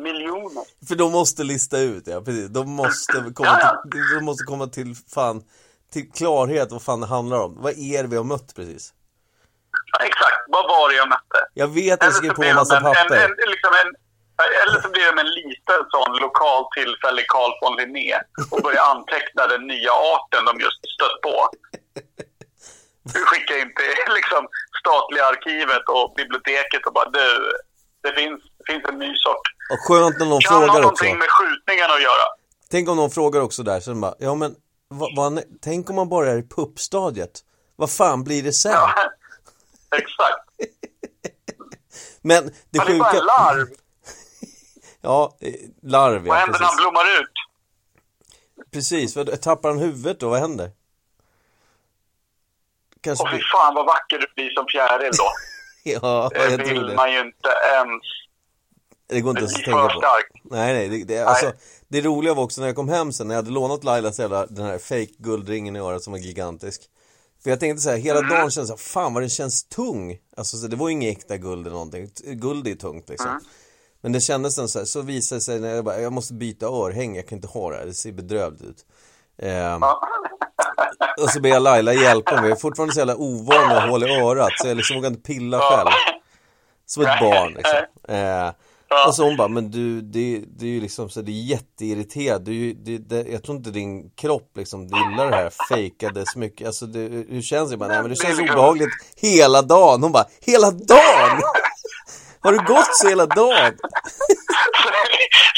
miljoner. 0.00 0.64
För 0.88 0.94
de 0.94 1.12
måste 1.12 1.44
lista 1.44 1.78
ut, 1.78 2.04
ja 2.06 2.20
precis. 2.20 2.48
De 2.48 2.70
måste 2.70 3.12
komma 3.34 3.58
Ja, 3.60 3.82
till, 3.92 4.14
de 4.18 4.24
måste 4.24 4.44
komma 4.44 4.66
till 4.66 4.94
fan, 5.14 5.42
till 5.92 6.12
klarhet 6.12 6.72
vad 6.72 6.82
fan 6.82 7.00
det 7.00 7.06
handlar 7.06 7.38
om. 7.38 7.62
Vad 7.62 7.72
är 7.72 8.02
det 8.02 8.08
vi 8.08 8.16
har 8.16 8.24
mött 8.24 8.54
precis? 8.56 8.92
Ja, 9.92 10.04
exakt, 10.04 10.36
vad 10.48 10.64
var 10.64 10.88
det 10.90 10.94
jag 10.96 11.08
mötte? 11.08 11.38
Jag 11.54 11.68
vet 11.68 12.00
att 12.00 12.04
jag 12.04 12.14
skrev 12.14 12.34
på 12.34 12.42
en 12.42 12.54
massa 12.56 12.76
en, 12.76 12.82
papper. 12.82 13.16
En, 13.16 13.22
en, 13.22 13.50
liksom 13.50 13.72
en, 13.84 13.94
Eller 14.62 14.78
så 14.84 14.88
blir 14.94 15.04
det 15.08 15.14
med 15.18 15.26
en 15.26 15.34
liten 15.42 15.80
sån 15.94 16.12
lokal 16.24 16.62
tillfällig 16.76 17.24
Carl 17.34 17.52
von 17.62 17.74
Linné 17.78 18.14
och 18.52 18.60
börjar 18.66 18.84
anteckna 18.94 19.42
den 19.54 19.62
nya 19.72 19.92
arten 20.14 20.42
de 20.48 20.52
just 20.66 20.82
stött 20.96 21.18
på. 21.26 21.36
Du 23.14 23.20
skickar 23.28 23.56
in 23.62 23.70
till 23.78 24.14
liksom, 24.20 24.42
statliga 24.80 25.24
arkivet 25.32 25.84
och 25.96 26.06
biblioteket 26.16 26.86
och 26.86 26.92
bara 26.98 27.10
du, 27.10 27.26
det 28.02 28.12
finns, 28.18 28.40
det 28.58 28.64
finns 28.72 28.84
en 28.88 28.98
ny 28.98 29.12
sort. 29.26 29.46
Och 29.72 29.80
skönt 29.86 30.18
när 30.18 30.26
någon 30.26 30.40
Kan 30.40 30.52
frågar 30.52 30.68
också. 30.68 30.80
någonting 30.80 31.18
med 31.18 31.30
skjutningen 31.30 31.88
att 31.96 32.02
göra. 32.02 32.26
Tänk 32.70 32.88
om 32.88 32.96
någon 32.96 33.10
frågar 33.10 33.40
också 33.40 33.62
där, 33.62 33.80
så 33.80 33.90
de 33.90 34.00
bara, 34.00 34.14
ja 34.18 34.34
men, 34.34 34.54
vad, 34.88 35.16
vad, 35.16 35.42
tänk 35.62 35.90
om 35.90 35.96
man 35.96 36.08
bara 36.08 36.30
är 36.30 36.38
i 36.38 36.48
puppstadiet. 36.48 37.34
Vad 37.76 37.90
fan 37.90 38.24
blir 38.24 38.42
det 38.42 38.52
sen? 38.52 38.72
Ja, 38.72 38.94
exakt. 39.96 40.44
Men 42.22 42.44
det 42.44 42.52
Men 42.70 42.86
det 42.86 42.92
är 42.92 42.98
bara 42.98 43.10
sjuka... 43.10 43.20
en 43.20 43.26
larv. 43.26 43.66
Ja, 45.02 45.36
eh, 45.40 45.52
larv 45.82 46.22
Vad 46.26 46.36
händer 46.38 46.58
när 46.58 46.66
han 46.66 46.76
blommar 46.76 47.20
ut? 47.20 47.32
Precis, 48.70 49.14
tappar 49.42 49.68
han 49.68 49.78
huvudet 49.78 50.20
då? 50.20 50.28
Vad 50.28 50.40
händer? 50.40 50.70
Kanske 53.00 53.24
Och 53.24 53.30
fy 53.30 53.38
fan 53.52 53.74
vad 53.74 53.86
vacker 53.86 54.18
du 54.18 54.26
blir 54.34 54.50
som 54.50 54.66
fjäril 54.72 55.10
då. 55.18 55.24
Ja, 55.84 56.30
Det 56.34 56.50
jag 56.50 56.58
tror 56.66 56.68
vill 56.68 56.86
det. 56.86 56.94
man 56.94 57.12
ju 57.12 57.18
inte 57.20 57.48
ens. 57.74 58.02
Det 59.06 59.20
går 59.20 59.30
inte 59.30 59.40
Det 59.40 59.44
ens 59.44 59.58
att 59.58 59.64
tänka 59.64 59.88
på. 59.88 59.98
starkt. 60.00 60.32
Nej, 60.44 60.72
nej, 60.74 60.88
det, 60.88 61.04
det, 61.04 61.14
Nej. 61.14 61.24
alltså, 61.24 61.52
det 61.88 62.00
roliga 62.00 62.34
var 62.34 62.42
också 62.42 62.60
när 62.60 62.68
jag 62.68 62.76
kom 62.76 62.88
hem 62.88 63.12
sen, 63.12 63.28
när 63.28 63.34
jag 63.34 63.38
hade 63.42 63.50
lånat 63.50 63.84
Lailas 63.84 64.18
jävla, 64.18 64.46
den 64.46 64.66
här 64.66 64.78
fake 64.78 65.12
guldringen 65.18 65.76
i 65.76 65.78
örat 65.78 66.02
som 66.02 66.12
var 66.12 66.18
gigantisk. 66.20 66.82
För 67.42 67.50
jag 67.50 67.60
tänkte 67.60 67.82
så 67.82 67.90
här, 67.90 67.96
hela 67.96 68.18
Mm. 68.18 68.30
dagen 68.30 68.50
kändes 68.50 68.68
så 68.68 68.74
här, 68.74 68.78
fan 69.04 69.14
vad 69.14 69.22
den 69.22 69.30
känns 69.30 69.64
tung. 69.64 70.18
Alltså 70.36 70.56
så 70.56 70.66
det 70.66 70.76
var 70.76 70.88
ju 70.88 70.92
inget 70.92 71.18
äkta 71.18 71.36
guld 71.36 71.66
eller 71.66 71.74
någonting, 71.74 72.10
guld 72.24 72.66
är 72.66 72.70
ju 72.70 72.76
tungt 72.76 73.08
liksom. 73.08 73.30
Mm. 73.30 73.42
Men 74.02 74.12
det 74.12 74.20
kändes 74.20 74.54
sen 74.54 74.68
så 74.68 74.78
här, 74.78 74.86
så 74.86 75.02
visade 75.02 75.38
det 75.38 75.42
sig 75.42 75.60
när 75.60 75.74
jag 75.74 75.84
bara, 75.84 76.00
jag 76.00 76.12
måste 76.12 76.34
byta 76.34 76.66
örhänge, 76.66 77.18
jag 77.18 77.28
kan 77.28 77.38
inte 77.38 77.48
ha 77.48 77.70
det 77.70 77.76
här, 77.76 77.86
det 77.86 77.94
ser 77.94 78.12
bedrövligt 78.12 78.62
ut. 78.62 78.86
Ja. 79.36 80.00
och 81.22 81.30
så 81.30 81.40
ber 81.40 81.50
jag 81.50 81.62
Laila 81.62 81.92
hjälpa 81.92 82.34
mig, 82.34 82.42
jag 82.42 82.56
är 82.56 82.60
fortfarande 82.60 82.94
så 82.94 83.00
jävla 83.00 83.16
ovan 83.16 83.68
med 83.68 83.88
hål 83.88 84.02
i 84.02 84.20
örat, 84.20 84.52
så 84.56 84.68
jag 84.68 84.76
liksom 84.76 84.96
vågar 84.96 85.10
inte 85.10 85.22
pilla 85.22 85.58
själv. 85.58 85.88
Som 86.86 87.02
ett 87.02 87.20
barn 87.20 87.52
liksom. 87.52 87.78
Eh, 88.08 88.50
och 89.06 89.14
så 89.14 89.24
hon 89.24 89.36
bara, 89.36 89.48
men 89.48 89.70
du, 89.70 90.00
det, 90.00 90.42
det 90.56 90.66
är 90.66 90.70
ju 90.70 90.80
liksom 90.80 91.10
så, 91.10 91.22
det 91.22 91.32
är 91.32 91.42
jätteirriterad. 91.42 92.42
Du, 92.44 92.72
det, 92.72 92.98
det, 92.98 93.28
jag 93.28 93.42
tror 93.42 93.56
inte 93.56 93.70
din 93.70 94.10
kropp 94.10 94.50
liksom 94.56 94.82
gillar 94.86 95.30
det 95.30 95.36
här 95.36 95.50
fejkade 95.68 96.24
smycket. 96.26 96.66
Alltså 96.66 96.86
det, 96.86 96.98
hur 97.28 97.42
känns 97.42 97.68
det? 97.68 97.72
Jag 97.72 97.78
bara, 97.78 97.88
nej 97.88 98.00
men 98.02 98.10
det 98.10 98.16
känns 98.16 98.38
obehagligt 98.40 98.90
hela 99.16 99.62
dagen. 99.62 100.02
Hon 100.02 100.12
bara, 100.12 100.26
hela 100.40 100.70
dagen? 100.70 101.40
Har 102.42 102.52
du 102.52 102.58
gått 102.74 102.96
så 102.96 103.08
hela 103.08 103.26
dagen? 103.26 103.72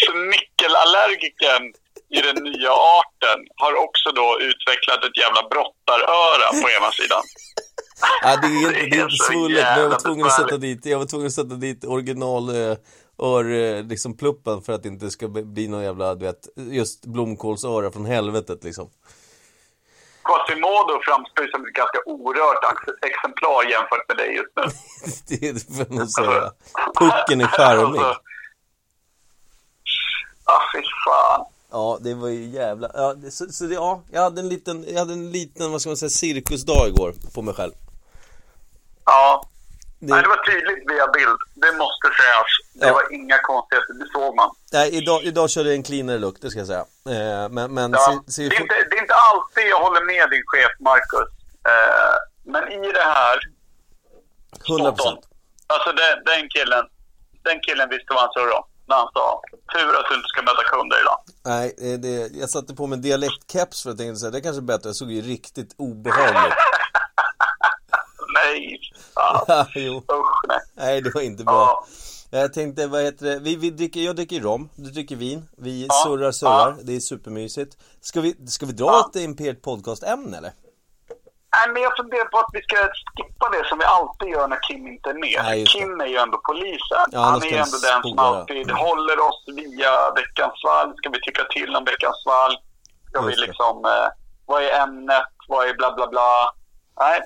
Så 0.07 0.13
nickelallergiken 0.13 1.63
i 2.11 2.21
den 2.21 2.45
nya 2.45 2.71
arten 2.73 3.39
har 3.57 3.75
också 3.85 4.11
då 4.15 4.39
utvecklat 4.41 5.05
ett 5.05 5.17
jävla 5.19 5.43
brottaröra 5.49 6.49
på 6.63 6.71
ena 6.71 6.91
sidan. 6.93 7.23
Ja, 8.23 8.37
det 8.37 8.47
är 8.47 8.69
inte, 8.69 8.81
Det 8.81 8.91
det 8.91 8.97
är 8.97 9.03
inte 9.03 9.17
så 9.17 9.25
svullet, 9.33 9.65
men 9.65 9.81
jag 9.83 9.89
var 9.91 9.99
tvungen 9.99 10.27
att 10.27 10.37
sätta 10.37 10.57
dit, 10.57 10.87
jag 10.87 10.99
var 10.99 11.07
tvungen 11.07 11.27
att 11.27 11.33
sätta 11.33 11.55
dit 11.55 11.85
original 11.85 12.49
eh, 12.49 12.77
ör, 13.23 13.53
eh, 13.55 13.83
liksom 13.85 14.17
pluppen 14.17 14.63
för 14.63 14.73
att 14.73 14.83
det 14.83 14.89
inte 14.89 15.11
ska 15.11 15.29
bli- 15.29 15.45
bli 15.45 15.69
någon 15.69 15.83
jävla, 15.85 16.15
du 16.15 16.27
vet, 16.27 16.49
just 16.57 17.07
blomkålsöra 17.07 17.91
från 17.93 18.05
helvetet 18.05 18.65
liksom. 18.65 18.91
Quasimodo 20.29 20.95
framstår 21.07 21.45
ju 21.45 21.51
som 21.51 21.67
ett 21.67 21.75
ganska 21.81 21.99
orört 22.07 22.63
ex- 22.73 22.99
exemplar 23.11 23.71
jämfört 23.75 24.09
med 24.09 24.17
dig 24.17 24.31
just 24.39 24.53
nu. 24.59 24.65
Det 25.29 25.75
får 25.77 25.87
jag 25.89 25.91
nog 25.99 26.11
säga. 26.11 26.53
Pucken 27.01 27.41
är 27.41 27.47
charmig. 27.47 28.01
Alltså, 28.01 28.21
ah, 30.45 30.61
fy 30.75 30.83
fan. 31.05 31.45
Ja, 31.71 31.99
det 32.01 32.15
var 32.15 32.29
ju 32.29 32.45
jävla... 32.45 32.91
Ja, 32.95 33.15
det, 33.15 33.31
så, 33.31 33.53
så 33.53 33.65
det, 33.65 33.75
ja, 33.75 34.03
jag 34.13 34.23
hade 34.23 34.41
en 34.41 34.49
liten, 34.49 34.85
jag 34.89 34.99
hade 34.99 35.13
en 35.13 35.31
liten, 35.31 35.73
vad 35.73 35.81
ska 35.81 35.91
man 35.91 35.97
säga, 35.97 36.11
cirkusdag 36.11 36.89
igår 36.89 37.15
på 37.35 37.43
mig 37.43 37.55
själv. 37.55 37.73
Ja. 39.05 39.49
Det, 40.07 40.13
Nej, 40.15 40.23
det 40.23 40.29
var 40.29 40.43
tydligt 40.51 40.83
via 40.93 41.07
bild. 41.19 41.39
Det 41.65 41.73
måste 41.83 42.07
sägas. 42.21 42.51
Det 42.81 42.87
Ja. 42.87 42.93
var 42.93 43.05
inga 43.19 43.39
konstigheter. 43.51 43.93
Det 44.01 44.09
såg 44.13 44.31
man. 44.41 44.51
nej, 44.73 44.89
idag, 44.99 45.21
idag 45.23 45.51
körde 45.51 45.69
jag 45.69 45.77
en 45.77 45.83
cleanare 45.83 46.19
look, 46.19 46.37
det 46.41 46.51
ska 46.51 46.59
jag 46.65 46.67
säga. 46.75 46.85
Eh, 47.15 47.49
men 47.57 47.75
men 47.75 47.93
Ja. 47.93 48.23
se, 48.27 48.33
se, 48.33 48.43
det, 48.49 48.57
är 48.57 48.61
inte, 48.63 48.75
det 48.91 48.97
är 48.99 49.03
inte 49.03 49.15
alltid 49.31 49.65
jag 49.75 49.81
håller 49.87 50.03
med 50.13 50.31
din 50.31 50.43
chef, 50.53 50.73
Marcus. 50.89 51.29
Eh, 51.73 52.17
men 52.53 52.63
i 52.73 52.93
det 52.93 53.07
här... 53.19 53.37
100 54.69 54.93
spot 54.93 55.07
on. 55.07 55.17
Alltså 55.67 55.93
den, 55.93 56.15
den 56.31 56.49
killen, 56.55 56.85
den 57.49 57.61
killen 57.67 57.89
visste 57.89 58.11
vad 58.15 58.21
han 58.23 58.33
surrade 58.33 58.53
om. 58.61 58.65
När 58.89 58.97
han 58.97 59.09
sa, 59.15 59.43
tur 59.73 59.99
att 59.99 60.07
du 60.11 60.15
inte 60.15 60.29
ska 60.33 60.43
möta 60.43 60.63
kunder 60.75 60.97
idag. 61.01 61.19
Nej, 61.53 61.67
eh, 61.85 61.99
det, 62.05 62.37
jag 62.41 62.51
satte 62.51 62.75
på 62.75 62.87
mig 62.87 62.99
dialektkeps 62.99 63.83
för 63.83 63.91
att 63.91 63.99
tänkte 63.99 64.17
säga, 64.21 64.31
det 64.31 64.39
är 64.39 64.43
kanske 64.43 64.61
är 64.61 64.71
bättre, 64.73 64.89
jag 64.89 64.97
såg 64.97 65.11
ju 65.13 65.21
riktigt 65.23 65.75
obehagligt. 65.79 66.55
Nej, 68.35 68.81
fan. 69.15 69.67
jo, 69.75 69.97
Usch, 69.97 70.41
nej. 70.49 70.59
nej 70.75 71.01
det 71.03 71.11
var 71.15 71.21
inte 71.23 71.45
bra. 71.45 71.53
Ja. 72.31 72.39
Jag 72.41 72.53
tänkte, 72.53 72.87
vad 72.87 73.03
heter 73.03 73.27
det, 73.27 73.39
vi, 73.39 73.57
vi 73.57 73.71
dricker, 73.71 74.01
jag 74.01 74.17
dricker 74.17 74.41
rom, 74.41 74.69
du 74.77 74.91
dricker 74.91 75.17
vin, 75.17 75.49
vi 75.57 75.87
Ja, 75.89 75.95
surrar 76.05 76.33
surrar, 76.33 76.75
ja. 76.79 76.83
det 76.83 76.97
är 76.97 77.01
supermysigt. 77.01 77.77
Ska 78.01 78.21
vi, 78.21 78.47
ska 78.47 78.67
vi 78.67 78.73
dra 78.73 78.87
Ja. 78.87 79.11
ett 79.11 79.17
Imperiet 79.17 79.63
Podcast-ämne 79.63 80.37
eller? 80.39 80.53
Nej, 81.57 81.69
men 81.73 81.83
jag 81.83 81.97
funderar 81.97 82.25
på 82.25 82.39
att 82.39 82.51
vi 82.53 82.63
ska 82.63 82.77
skippa 83.17 83.49
det 83.57 83.65
som 83.69 83.79
vi 83.79 83.85
alltid 83.85 84.29
gör 84.29 84.49
när 84.49 84.59
Kim 84.69 84.87
inte 84.87 85.11
är 85.11 85.15
med. 85.15 85.41
Nej. 85.45 85.67
Kim 85.67 86.01
är 86.01 86.07
ju 86.07 86.17
ändå 86.17 86.39
polisen. 86.51 87.05
Ja, 87.13 87.21
han 87.21 87.43
är 87.43 87.47
ju 87.47 87.57
ändå 87.57 87.79
den 87.91 88.03
som 88.03 88.19
alltid 88.19 88.71
håller 88.71 89.19
oss 89.29 89.41
via 89.61 89.93
veckans 90.21 90.59
valg. 90.65 90.93
Ska 90.99 91.11
vi 91.11 91.21
tycka 91.21 91.45
till 91.45 91.77
om 91.77 91.85
veckans 91.85 92.23
valg? 92.27 92.57
Ska 93.09 93.21
vi 93.21 93.27
Just 93.29 93.41
det. 93.41 93.47
liksom, 93.47 93.85
eh, 93.85 94.09
vad 94.47 94.63
är 94.63 94.73
ämnet? 94.85 95.29
Vad 95.49 95.69
är 95.69 95.75
bla 95.75 95.95
bla 95.97 96.07
bla? 96.09 96.31
Nej. 97.01 97.21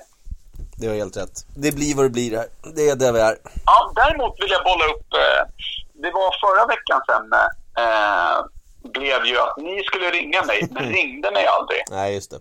Det 0.79 0.87
har 0.87 0.95
helt 0.95 1.17
rätt. 1.17 1.37
Det 1.55 1.71
blir 1.71 1.95
vad 1.95 2.05
det 2.05 2.09
blir 2.09 2.37
här. 2.37 2.47
Det 2.75 2.89
är 2.89 2.95
där 2.95 3.11
vi 3.11 3.19
är. 3.19 3.35
Ja, 3.65 3.91
däremot 3.95 4.33
vill 4.41 4.51
jag 4.57 4.63
bolla 4.63 4.85
upp, 4.93 5.07
eh, 5.23 5.41
det 6.03 6.11
var 6.11 6.29
förra 6.43 6.63
veckans 6.73 7.05
ämne, 7.17 7.43
eh, 7.83 8.35
blev 8.97 9.25
ju 9.25 9.39
att 9.39 9.57
ni 9.57 9.83
skulle 9.83 10.09
ringa 10.09 10.41
mig, 10.43 10.67
men 10.71 10.83
ringde 10.97 11.31
mig 11.31 11.45
aldrig. 11.45 11.81
Nej, 11.91 12.13
just 12.15 12.31
det. 12.31 12.39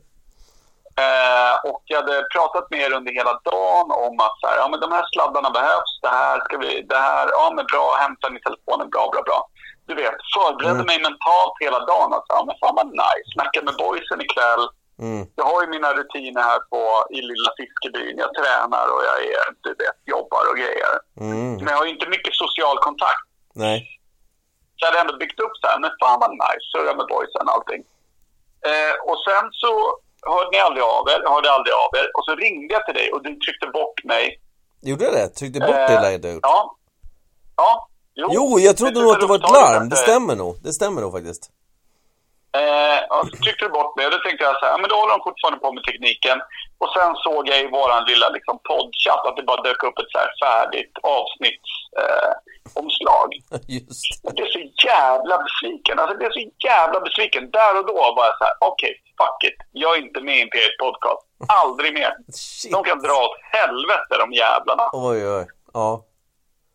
Eh, 1.04 1.54
och 1.70 1.82
jag 1.84 1.96
hade 2.02 2.16
pratat 2.34 2.70
med 2.70 2.80
er 2.80 2.92
under 2.98 3.12
hela 3.20 3.34
dagen 3.52 3.88
om 4.06 4.14
att 4.26 4.36
så 4.40 4.46
här, 4.48 4.56
ja, 4.62 4.66
men 4.70 4.80
de 4.80 4.92
här 4.92 5.04
sladdarna 5.12 5.50
behövs, 5.50 5.92
det 6.02 6.08
här 6.20 6.36
ska 6.44 6.54
vi, 6.64 6.70
det 6.92 6.98
här, 7.08 7.26
ja 7.38 7.52
men 7.56 7.64
bra, 7.72 7.86
hämta 8.04 8.28
den 8.28 8.36
i 8.38 8.42
telefonen, 8.48 8.86
bra, 8.94 9.04
bra, 9.12 9.22
bra. 9.28 9.40
Du 9.88 9.94
vet, 10.02 10.18
förberedde 10.36 10.74
Mm. 10.82 10.86
mig 10.90 10.98
mentalt 11.08 11.54
hela 11.64 11.80
dagen. 11.92 12.10
Att, 12.16 12.26
ja 12.34 12.38
men 12.46 12.54
fan 12.60 12.74
vad 12.80 12.86
nice, 13.04 13.28
snacka 13.34 13.58
med 13.62 13.74
boysen 13.82 14.20
ikväll. 14.26 14.64
Mm. 15.06 15.26
Jag 15.40 15.44
har 15.44 15.58
ju 15.62 15.68
mina 15.76 15.90
rutiner 15.98 16.42
här 16.50 16.60
på, 16.72 16.80
i 17.16 17.20
lilla 17.30 17.50
fiskebyn. 17.58 18.16
Jag 18.24 18.30
tränar 18.38 18.86
och 18.94 19.02
jag 19.10 19.16
är, 19.36 19.46
du 19.66 19.70
vet, 19.84 19.98
jobbar 20.14 20.42
och 20.50 20.56
grejer. 20.62 20.92
Mm. 21.20 21.54
Men 21.56 21.68
jag 21.72 21.78
har 21.80 21.86
ju 21.88 21.92
inte 21.96 22.08
mycket 22.16 22.34
social 22.44 22.78
kontakt. 22.88 23.26
Nej. 23.64 23.78
Så 24.76 24.80
jag 24.84 24.88
hade 24.88 25.00
ändå 25.04 25.16
byggt 25.22 25.40
upp 25.40 25.54
så 25.60 25.66
här, 25.70 25.78
men 25.82 25.90
fan 26.00 26.20
vad 26.22 26.30
nice, 26.30 26.64
surra 26.72 26.92
med 26.98 27.06
boysen 27.12 27.44
och 27.48 27.54
allting. 27.56 27.82
Eh, 28.70 28.94
och 29.10 29.18
sen 29.26 29.44
så 29.62 29.72
hörde 30.32 30.50
ni 30.54 30.58
aldrig 30.66 30.84
av 30.96 31.04
er, 31.14 31.20
hörde 31.32 31.48
aldrig 31.56 31.74
av 31.84 31.90
er. 32.00 32.06
Och 32.16 32.24
så 32.28 32.32
ringde 32.44 32.74
jag 32.76 32.84
till 32.86 32.94
dig 33.00 33.12
och 33.12 33.22
du 33.26 33.30
tryckte 33.44 33.66
bort 33.78 33.98
mig. 34.04 34.24
Gjorde 34.88 35.04
jag 35.04 35.14
det? 35.14 35.28
Tryckte 35.28 35.60
bort 35.60 35.70
Eh, 35.90 36.02
lär 36.02 36.10
jag 36.10 36.34
gjort. 36.34 36.40
Ja. 36.42 36.76
Ja. 37.56 37.88
Jo, 38.14 38.58
jag 38.58 38.76
trodde 38.76 39.00
nog 39.00 39.10
att 39.12 39.20
det 39.20 39.26
var 39.26 39.36
ett 39.36 39.50
larm. 39.50 39.88
Det 39.88 39.96
stämmer 39.96 40.36
nog. 40.36 40.56
Det 40.62 40.72
stämmer 40.72 41.00
nog 41.00 41.12
faktiskt. 41.12 41.50
Eh, 42.56 43.00
tryckte 43.42 43.64
du 43.64 43.68
bort 43.68 43.96
mig 43.96 44.06
och 44.06 44.12
då 44.12 44.18
tänkte 44.18 44.44
jag 44.44 44.58
så 44.60 44.66
här, 44.66 44.78
men 44.78 44.88
då 44.90 44.96
håller 44.96 45.12
de 45.18 45.22
fortfarande 45.28 45.58
på 45.60 45.72
med 45.72 45.84
tekniken. 45.84 46.38
Och 46.78 46.90
sen 46.96 47.14
såg 47.16 47.48
jag 47.48 47.60
i 47.60 47.66
våran 47.78 48.04
lilla 48.04 48.28
liksom, 48.28 48.58
poddchatt 48.68 49.26
att 49.26 49.36
det 49.36 49.42
bara 49.42 49.62
dök 49.62 49.82
upp 49.82 49.98
ett 49.98 50.10
så 50.12 50.18
här 50.18 50.30
färdigt 50.44 50.92
avsnittsomslag. 51.02 53.28
Eh, 53.52 53.58
Jag 54.22 54.34
blev 54.34 54.46
så 54.56 54.60
jävla 54.86 55.38
besviken. 55.46 55.98
Alltså, 55.98 56.12
jag 56.12 56.18
blev 56.18 56.30
så 56.30 56.50
jävla 56.70 57.00
besviken. 57.00 57.50
Där 57.50 57.78
och 57.78 57.86
då 57.86 57.94
var 58.16 58.24
jag 58.30 58.38
så 58.38 58.44
här, 58.44 58.54
okej, 58.60 58.94
fuck 59.20 59.44
it. 59.50 59.58
Jag 59.72 59.96
är 59.96 60.00
inte 60.06 60.20
med 60.20 60.36
i 60.36 60.40
Imperiet 60.40 60.78
Podcast. 60.78 61.22
Aldrig 61.62 61.94
mer. 61.94 62.12
Shit. 62.32 62.72
De 62.72 62.84
kan 62.84 62.98
dra 62.98 63.12
åt 63.26 63.36
helvete, 63.58 64.12
de 64.18 64.32
jävlarna. 64.32 64.90
Oj, 64.92 65.28
oj. 65.36 65.46
Ja. 65.74 66.04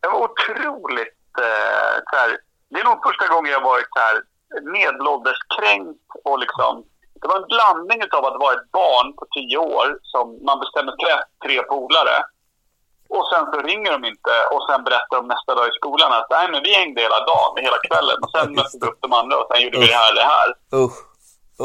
Det 0.00 0.08
var 0.08 0.20
otroligt... 0.28 1.14
Eh, 1.40 1.94
så 2.10 2.16
här, 2.16 2.38
det 2.70 2.80
är 2.80 2.84
nog 2.84 3.02
första 3.08 3.26
gången 3.28 3.52
jag 3.52 3.60
varit 3.60 3.86
så 3.94 4.00
här 4.00 4.16
medelålderskränkt 4.62 6.08
och 6.24 6.38
liksom... 6.38 6.84
Det 7.20 7.28
var 7.28 7.36
en 7.40 7.52
blandning 7.56 8.00
av 8.18 8.24
att 8.24 8.40
vara 8.44 8.54
ett 8.54 8.70
barn 8.72 9.08
på 9.18 9.24
tio 9.36 9.58
år 9.58 9.86
som 10.12 10.26
man 10.48 10.60
bestämmer 10.62 10.92
tre 11.44 11.62
polare. 11.62 12.16
Och 13.08 13.24
sen 13.32 13.44
så 13.52 13.58
ringer 13.70 13.92
de 13.92 14.04
inte 14.12 14.34
och 14.52 14.62
sen 14.68 14.84
berättar 14.84 15.16
de 15.20 15.26
nästa 15.34 15.54
dag 15.54 15.66
i 15.68 15.78
skolan 15.80 16.12
att 16.12 16.26
nej 16.30 16.46
men 16.50 16.62
vi 16.62 16.72
hängde 16.74 17.00
hela 17.00 17.20
dagen, 17.32 17.52
hela 17.66 17.78
kvällen 17.88 18.16
och 18.24 18.30
sen 18.34 18.54
mötte 18.54 18.78
vi 18.80 18.86
upp 18.88 18.98
de 19.06 19.12
andra 19.12 19.36
och 19.40 19.48
sen 19.50 19.62
gjorde 19.62 19.78
vi 19.78 19.86
det 19.86 20.00
här, 20.02 20.14
det 20.14 20.28
här. 20.34 20.48
Usch. 20.84 20.98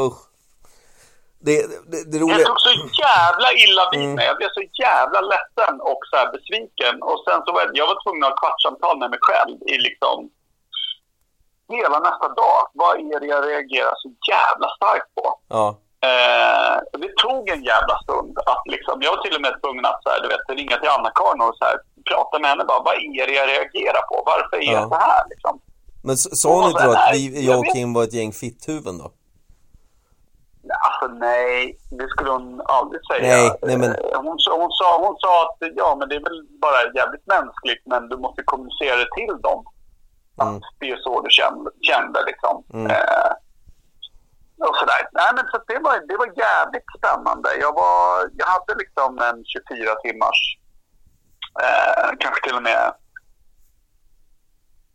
Usch. 0.06 0.20
Det, 1.46 1.56
det, 1.92 1.98
det 2.10 2.16
Jag 2.18 2.22
roliga... 2.22 2.46
tog 2.46 2.60
så 2.60 2.72
jävla 3.06 3.48
illa 3.64 3.82
vid 3.92 4.00
Mm. 4.00 4.14
mig. 4.16 4.26
Jag 4.30 4.36
blev 4.36 4.50
så 4.58 4.62
jävla 4.86 5.20
ledsen 5.32 5.74
och 5.90 6.00
så 6.10 6.16
besviken. 6.36 6.94
Och 7.10 7.18
sen 7.26 7.38
så 7.44 7.48
var 7.52 7.60
jag, 7.64 7.70
jag 7.80 7.86
var 7.92 7.98
tvungen 8.02 8.24
att 8.24 8.28
ha 8.30 8.34
ett 8.34 8.40
kvartssamtal 8.42 8.98
med 9.02 9.10
mig 9.10 9.18
själv 9.28 9.56
i 9.72 9.74
liksom 9.88 10.16
hela 11.76 11.98
nästa 12.08 12.28
dag. 12.42 12.60
Vad 12.80 12.92
är 13.12 13.20
det 13.20 13.26
jag 13.26 13.42
reagerar 13.50 13.94
så 14.02 14.08
jävla 14.32 14.68
starkt 14.78 15.08
på? 15.16 15.24
Ja. 15.48 15.66
Eh, 16.08 16.76
det 17.02 17.10
tog 17.24 17.42
en 17.54 17.62
jävla 17.72 17.94
stund 18.04 18.38
att 18.52 18.62
liksom, 18.74 19.02
jag 19.02 19.10
var 19.16 19.22
till 19.22 19.36
och 19.36 19.42
med 19.46 19.54
tvungen 19.62 19.84
att 19.90 20.00
så 20.02 20.08
här, 20.10 20.20
du 20.22 20.28
vet, 20.28 20.44
ringa 20.58 20.76
till 20.80 20.88
Anna-Karin 20.96 21.40
och 21.46 21.56
så 21.58 21.64
här, 21.68 21.76
prata 22.10 22.38
med 22.38 22.50
henne 22.50 22.64
bara, 22.64 22.82
vad 22.88 22.94
är 22.94 23.26
det 23.26 23.34
jag 23.40 23.48
reagerar 23.48 24.02
på? 24.10 24.16
Varför 24.26 24.56
är 24.56 24.72
Ja. 24.72 24.72
jag 24.80 24.88
så 24.88 24.94
här 24.94 25.22
liksom? 25.32 25.60
Men 26.02 26.16
sa 26.16 26.48
hon 26.54 26.70
inte 26.70 26.84
då 26.84 26.90
att 26.92 27.10
vi, 27.14 27.46
jag 27.46 27.58
och. 27.58 27.66
Kim 27.74 27.94
var 27.94 28.02
ett 28.04 28.12
gäng 28.14 28.32
fitthuvuden 28.32 28.98
då? 28.98 29.10
Alltså 30.86 31.14
nej, 31.14 31.78
det 31.90 32.08
skulle 32.08 32.30
hon 32.30 32.60
aldrig 32.64 33.00
säga. 33.06 33.22
Nej, 33.36 33.50
nej, 33.62 33.76
men- 33.78 33.90
Eh, 33.94 34.20
Hon, 34.22 34.38
sa- 34.38 34.56
hon, 34.62 34.70
sa, 34.70 34.98
hon 35.06 35.16
sa 35.18 35.32
att 35.44 35.56
ja, 35.76 35.96
men 35.98 36.08
det 36.08 36.14
är 36.14 36.20
väl 36.28 36.46
bara 36.60 36.78
jävligt 36.94 37.26
mänskligt, 37.26 37.82
men 37.86 38.08
du 38.08 38.16
måste 38.16 38.42
kommunicera 38.42 38.96
det 38.96 39.08
till 39.16 39.34
dem. 39.42 39.64
Mm. 40.48 40.60
det 40.78 40.90
är 40.90 40.96
så 40.96 41.20
du 41.20 41.30
kände, 41.30 41.70
kände 41.80 42.24
liksom. 42.24 42.64
Mm. 42.74 42.90
Eh, 42.90 43.32
och 44.68 44.76
sådär. 44.76 45.02
Nej, 45.12 45.30
men 45.36 45.44
så 45.50 45.56
det, 45.66 45.78
var, 45.78 45.94
det 46.08 46.16
var 46.16 46.30
jävligt 46.46 46.88
spännande. 46.98 47.48
Jag, 47.60 47.72
var, 47.74 48.30
jag 48.40 48.46
hade 48.46 48.74
liksom 48.82 49.18
en 49.18 49.44
24 49.44 49.94
timmars, 49.94 50.40
eh, 51.64 52.08
kanske 52.18 52.40
till 52.46 52.56
och 52.56 52.62
med, 52.62 52.92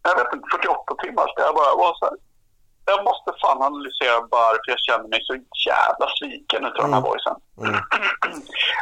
jag 0.03 0.15
vet 0.15 0.33
inte, 0.33 0.47
48 0.51 0.95
timmars. 1.03 1.31
Där 1.35 1.43
jag 1.43 1.55
bara 1.55 1.75
var 1.75 1.93
så 1.99 2.05
här, 2.05 2.17
jag 2.85 3.03
måste 3.09 3.29
fan 3.41 3.61
analysera 3.61 4.17
varför 4.37 4.69
jag 4.73 4.79
känner 4.87 5.07
mig 5.13 5.19
så 5.23 5.33
jävla 5.69 6.07
sviken 6.19 6.65
utav 6.65 6.83
den 6.85 6.93
här 6.93 7.03
Mm. 7.05 7.09
voicen. 7.09 7.35
Mm. 7.61 7.75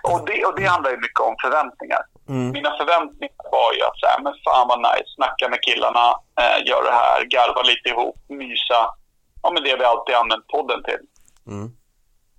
och, 0.11 0.19
det, 0.27 0.45
och 0.45 0.55
det 0.59 0.65
handlar 0.65 0.91
ju 0.91 0.97
mycket 0.97 1.19
om 1.29 1.35
förväntningar. 1.43 2.03
Mm. 2.29 2.51
Mina 2.57 2.71
förväntningar 2.79 3.45
var 3.57 3.69
ju 3.77 3.81
att 3.89 3.99
säga, 3.99 4.17
men 4.25 4.33
fan 4.45 4.67
vad 4.71 4.79
nice, 4.79 5.09
snacka 5.15 5.49
med 5.49 5.61
killarna, 5.67 6.05
eh, 6.41 6.57
gör 6.69 6.83
det 6.89 6.95
här, 7.01 7.17
garva 7.33 7.61
lite 7.71 7.89
ihop, 7.89 8.17
mysa. 8.41 8.79
Ja 9.43 9.47
men 9.53 9.63
det 9.63 9.75
vi 9.79 9.83
alltid 9.85 10.15
använt 10.15 10.47
podden 10.47 10.83
till. 10.83 11.01
Mm. 11.53 11.67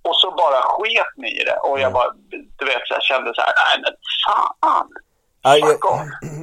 Och 0.07 0.15
så 0.21 0.27
bara 0.31 0.59
sket 0.61 1.11
ni 1.17 1.29
i 1.41 1.43
det. 1.49 1.57
Och 1.67 1.75
jag 1.79 1.91
Mm. 1.91 1.93
bara, 1.93 2.09
du 2.59 2.65
vet, 2.65 2.81
så 2.87 2.93
jag 2.93 3.03
kände 3.03 3.29
så 3.35 3.41
här, 3.41 3.53
nej 3.63 3.75
men 3.83 3.93
fan. 4.25 4.89
Ja, 5.41 5.57
jag, 5.57 5.77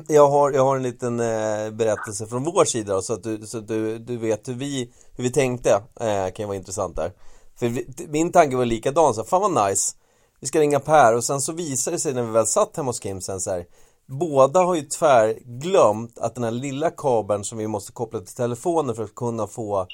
jag, 0.19 0.29
har, 0.29 0.51
jag 0.51 0.65
har 0.65 0.77
en 0.77 0.83
liten 0.83 1.21
eh, 1.21 1.71
berättelse 1.71 2.27
från 2.27 2.45
vår 2.45 2.65
sida 2.65 2.95
då, 2.95 3.03
så 3.03 3.13
att, 3.13 3.23
du, 3.23 3.39
så 3.47 3.59
att 3.59 3.69
du, 3.69 3.99
du 3.99 4.17
vet 4.19 4.49
hur 4.49 4.55
vi, 4.55 4.93
hur 5.17 5.25
vi 5.25 5.33
tänkte, 5.33 5.71
eh, 6.01 6.25
kan 6.25 6.35
ju 6.39 6.47
vara 6.47 6.57
intressant 6.57 6.97
där. 6.97 7.11
För 7.59 7.67
vi, 7.67 7.87
min 8.09 8.33
tanke 8.33 8.57
var 8.57 8.65
likadan, 8.65 9.15
så 9.15 9.21
här, 9.21 9.29
fan 9.29 9.41
vad 9.53 9.69
nice, 9.69 9.97
vi 10.43 10.47
ska 10.49 10.61
ringa 10.61 10.81
Per 10.81 11.17
och 11.17 11.25
sen 11.25 11.41
så 11.41 11.53
visade 11.53 11.97
det 11.97 12.01
sig 12.01 12.15
när 12.15 12.23
vi 12.23 12.31
väl 12.31 12.47
satt 12.47 12.77
hemma 12.77 12.89
hos 12.89 13.01
Kim 13.01 13.21
sen 13.21 13.41
så 13.41 13.51
här, 13.51 13.67
båda 14.07 14.61
har 14.61 14.75
ju 14.75 14.83
tvär 14.83 15.39
glömt 15.45 16.19
att 16.19 16.35
den 16.35 16.45
här 16.45 16.51
lilla 16.51 16.91
kabeln 16.91 17.45
som 17.45 17.59
vi 17.59 17.67
måste 17.67 17.93
koppla 17.93 18.21
till 18.21 18.35
telefonen 18.35 18.95
för 18.95 19.03
att 19.05 19.15
kunna 19.15 19.47
få 19.47 19.87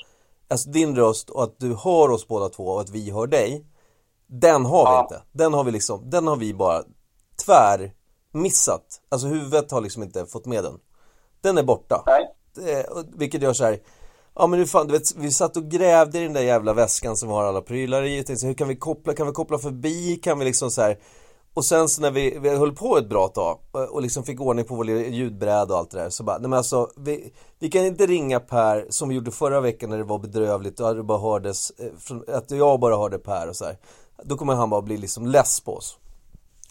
Alltså 0.51 0.71
din 0.71 0.97
röst 0.97 1.31
och 1.31 1.43
att 1.43 1.59
du 1.59 1.75
hör 1.75 2.11
oss 2.11 2.29
båda 2.29 2.49
två 2.49 2.65
och 2.67 2.81
att 2.81 2.91
vi 2.91 3.11
hör 3.11 3.27
dig 3.27 3.67
Den 4.27 4.65
har 4.67 4.85
vi 4.85 4.91
Ja. 4.93 5.01
inte, 5.03 5.23
den 5.33 5.55
har 5.55 5.65
vi 5.65 5.71
liksom, 5.71 6.11
den 6.11 6.27
har 6.27 6.37
vi 6.37 6.55
bara 6.55 6.83
tvär 7.47 7.93
missat 8.33 9.01
Alltså 9.09 9.27
huvudet 9.27 9.71
har 9.71 9.81
liksom 9.81 10.03
inte 10.03 10.27
fått 10.27 10.47
med 10.47 10.65
den 10.65 10.79
Den 11.41 11.59
är 11.59 11.63
borta 11.63 12.03
Nej. 12.07 12.35
eh, 12.73 12.85
och- 12.87 13.05
Vilket 13.17 13.43
gör 13.43 13.53
så 13.53 13.65
här 13.65 13.79
Ja 14.41 14.47
men 14.47 14.59
hur 14.59 14.67
fan, 14.67 14.87
du 14.87 14.93
vet, 14.93 15.17
vi 15.17 15.31
satt 15.31 15.57
och 15.57 15.71
grävde 15.71 16.19
i 16.19 16.23
den 16.23 16.33
där 16.33 16.41
jävla 16.41 16.73
väskan 16.73 17.17
som 17.17 17.29
har 17.29 17.45
alla 17.45 17.61
prylar 17.61 18.03
i. 18.03 18.21
Och 18.21 18.27
tänkte, 18.27 18.41
så 18.41 18.47
hur 18.47 18.55
kan 18.55 18.69
vi 18.69 18.77
koppla, 18.77 19.15
kan 19.15 19.27
vi 19.27 19.33
koppla 19.33 19.59
förbi, 19.59 20.17
kan 20.17 20.39
vi 20.39 20.45
liksom 20.45 20.71
så 20.71 20.83
här? 20.83 20.99
Och 21.55 21.65
sen 21.65 21.89
så 21.89 22.03
när 22.03 22.11
vi, 22.11 22.39
vi 22.39 22.57
höll 22.57 22.73
på 22.73 22.99
ett 22.99 23.09
bra 23.09 23.29
tag 23.29 23.59
och, 23.91 24.03
liksom 24.03 24.23
fick 24.23 24.41
ordning 24.41 24.65
på 24.65 24.75
vår 24.75 24.91
ljudbräda 24.91 25.75
och 25.75 25.81
allt 25.81 25.91
det 25.91 25.99
där 25.99 26.11
så 26.11 26.23
bara, 26.23 26.39
nej 26.39 26.51
men 26.51 26.57
alltså 26.57 26.91
vi, 26.97 27.33
vi 27.59 27.69
kan 27.69 27.87
inte 27.87 28.07
ringa 28.07 28.41
Per 28.41 28.87
som 28.91 29.09
vi 29.09 29.15
gjorde 29.15 29.31
förra 29.31 29.61
veckan 29.61 29.91
när 29.91 29.99
det 29.99 30.05
var 30.05 30.19
bedrövligt 30.19 30.81
och 30.81 30.97
det 30.97 31.03
bara 31.03 31.19
hördes, 31.19 31.71
eh, 31.71 32.37
att 32.37 32.51
jag 32.51 32.81
bara 32.81 32.97
hörde 32.97 33.19
Per 33.19 33.49
och 33.49 33.57
så 33.57 33.65
här. 33.65 33.77
Då 34.23 34.37
kommer 34.37 34.55
han 34.55 34.71
bara 34.71 34.83
bli 34.83 34.97
liksom 34.97 35.27
less 35.27 35.61
på 35.61 35.77
oss. 35.77 35.99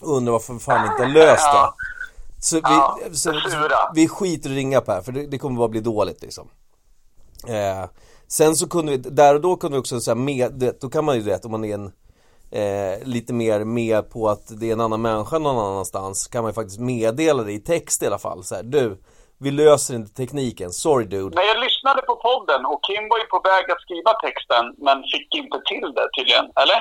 Och 0.02 0.18
undrar 0.18 0.32
varför 0.32 0.60
fan 0.60 0.84
vi 0.84 0.90
inte 0.90 1.04
har 1.04 1.28
löst 1.28 1.48
det. 1.54 1.74
Så 2.42 2.56
vi, 2.56 3.16
så, 3.18 3.34
vi 3.94 4.08
skiter 4.08 4.50
i 4.50 4.54
att 4.54 4.56
ringa 4.56 4.82
Per 4.82 5.02
för 5.02 5.12
det, 5.12 5.28
det 5.28 5.38
kommer 5.38 5.58
bara 5.58 5.70
bli 5.70 5.82
dåligt 5.82 6.22
liksom 6.22 6.50
eh, 7.48 7.90
Sen 8.30 8.56
så 8.56 8.70
kunde 8.70 8.92
vi, 8.92 8.98
där 8.98 9.36
och 9.36 9.42
då 9.42 9.56
kunde 9.56 9.78
vi 9.78 9.82
också 9.82 10.00
säga 10.00 10.16
med, 10.16 10.74
då 10.82 10.90
kan 10.90 11.06
man 11.06 11.16
ju 11.16 11.22
vet 11.22 11.46
om 11.46 11.52
man 11.52 11.66
är 11.66 11.74
en 11.74 11.92
eh, 12.52 13.08
lite 13.08 13.34
mer 13.34 13.64
med 13.64 14.10
på 14.10 14.30
att 14.30 14.60
det 14.60 14.70
är 14.70 14.74
en 14.74 14.82
annan 14.82 15.02
människa 15.02 15.40
någon 15.40 15.58
annanstans 15.58 16.28
kan 16.28 16.42
man 16.44 16.50
ju 16.50 16.54
faktiskt 16.54 16.80
meddela 16.80 17.44
det 17.44 17.52
i 17.52 17.60
text 17.60 18.04
i 18.04 18.08
alla 18.08 18.20
fall. 18.20 18.44
Så 18.44 18.56
här, 18.56 18.64
du 18.64 18.98
vi 19.40 19.52
löser 19.52 19.96
inte 19.96 20.14
tekniken, 20.14 20.72
sorry 20.72 21.06
dude. 21.06 21.36
När 21.36 21.44
jag 21.44 21.60
lyssnade 21.60 22.02
på 22.02 22.16
podden 22.16 22.66
och 22.66 22.80
Kim 22.84 23.10
var 23.10 23.18
ju 23.18 23.26
på 23.26 23.40
väg 23.40 23.72
att 23.72 23.82
skriva 23.82 24.14
texten 24.14 24.66
men 24.78 24.98
fick 25.14 25.36
inte 25.36 25.62
till 25.72 25.94
det 25.98 26.08
tydligen, 26.18 26.46
eller? 26.62 26.80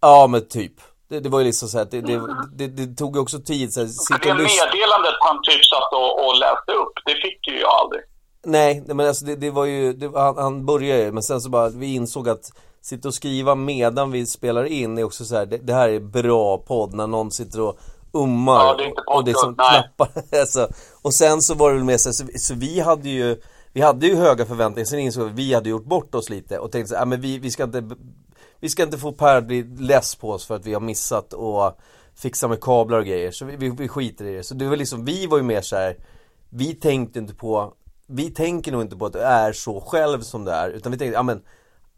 Ja 0.00 0.26
men 0.26 0.48
typ. 0.48 0.72
Det, 1.08 1.20
det 1.20 1.28
var 1.28 1.38
ju 1.40 1.44
liksom 1.44 1.68
så 1.68 1.78
här, 1.78 1.88
det, 1.90 2.00
det, 2.00 2.20
det, 2.58 2.66
det 2.66 2.96
tog 2.96 3.16
ju 3.16 3.20
också 3.22 3.38
tid 3.38 3.72
så 3.72 3.80
här, 3.80 3.88
det 4.22 4.34
meddelandet 4.34 5.16
han 5.20 5.38
typ 5.42 5.64
satt 5.64 5.92
och, 5.92 6.10
och 6.24 6.34
läste 6.44 6.72
upp, 6.82 6.94
det 7.06 7.14
fick 7.24 7.48
ju 7.48 7.60
jag 7.60 7.74
aldrig. 7.80 8.02
Nej, 8.44 8.82
men 8.86 9.00
alltså 9.08 9.24
det, 9.24 9.36
det 9.36 9.50
var 9.50 9.64
ju, 9.64 9.92
det, 9.92 10.10
han, 10.14 10.36
han 10.36 10.66
började 10.66 11.02
ju, 11.02 11.12
men 11.12 11.22
sen 11.22 11.40
så 11.40 11.48
bara, 11.50 11.68
vi 11.68 11.94
insåg 11.94 12.28
att 12.28 12.52
sitta 12.82 13.08
och 13.08 13.14
skriva 13.14 13.54
medan 13.54 14.10
vi 14.10 14.26
spelar 14.26 14.64
in 14.64 14.98
är 14.98 15.04
också 15.04 15.24
så 15.24 15.36
här, 15.36 15.46
det, 15.46 15.56
det 15.58 15.74
här 15.74 15.88
är 15.88 16.00
bra 16.00 16.58
podd 16.58 16.94
när 16.94 17.06
någon 17.06 17.30
sitter 17.30 17.60
och 17.60 17.78
ummar 18.12 18.54
Ja, 18.54 18.74
det 18.76 18.84
är 18.84 18.88
inte 18.88 19.02
och, 19.06 19.16
och 19.16 19.24
det 19.24 19.34
som 19.34 19.54
podcast, 19.56 19.72
nej. 19.72 19.82
knappar, 19.96 20.38
alltså, 20.40 20.68
och 21.02 21.14
sen 21.14 21.42
så 21.42 21.54
var 21.54 21.70
det 21.70 21.76
väl 21.76 21.84
med 21.84 22.00
sig, 22.00 22.12
så, 22.14 22.24
vi- 22.24 22.38
så 22.38 22.54
vi 22.54 22.80
hade 22.80 23.08
ju 23.08 23.40
vi 23.72 23.80
hade 23.80 24.06
ju 24.06 24.16
höga 24.16 24.46
förväntningar, 24.46 24.84
sen 24.86 24.98
insåg 24.98 25.24
vi 25.24 25.30
att 25.30 25.38
vi 25.38 25.54
hade 25.54 25.70
gjort 25.70 25.84
bort 25.84 26.14
oss 26.14 26.30
lite 26.30 26.58
och 26.58 26.72
tänkte 26.72 26.88
så 26.88 26.94
här, 26.94 27.02
"Ah, 27.02 27.06
men 27.06 27.20
vi, 27.20 27.38
vi 27.38 27.50
ska 27.50 27.64
inte 27.64 27.90
Vi 28.60 28.68
ska 28.68 28.82
inte 28.82 28.98
få 28.98 29.12
Per 29.12 29.40
bli 29.40 29.62
less 29.62 30.14
på 30.14 30.30
oss 30.30 30.46
för 30.46 30.56
att 30.56 30.66
vi 30.66 30.74
har 30.74 30.80
missat 30.80 31.32
och 31.32 31.78
fixa 32.14 32.48
med 32.48 32.60
kablar 32.60 32.98
och 32.98 33.04
grejer, 33.06 33.30
så 33.30 33.44
vi, 33.44 33.56
vi, 33.56 33.68
vi 33.70 33.88
skiter 33.88 34.24
i 34.24 34.36
det. 34.36 34.42
Så 34.42 34.54
det 34.54 34.68
var 34.68 34.76
liksom, 34.76 35.04
vi 35.04 35.26
var 35.26 35.36
ju 35.38 35.42
mer 35.44 35.60
så 35.60 35.76
här. 35.76 35.96
Vi 36.50 36.74
tänkte 36.74 37.18
inte 37.18 37.34
på 37.34 37.72
Vi 38.10 38.30
tänker 38.30 38.72
nog 38.72 38.80
inte 38.82 38.96
på 38.96 39.06
att 39.06 39.12
du 39.12 39.18
är 39.20 39.52
så 39.52 39.80
själv 39.80 40.20
som 40.20 40.44
du 40.44 40.50
är, 40.50 40.70
utan 40.70 40.92
vi 40.92 40.98
tänkte, 40.98 41.14
ja 41.14 41.22
men 41.22 41.42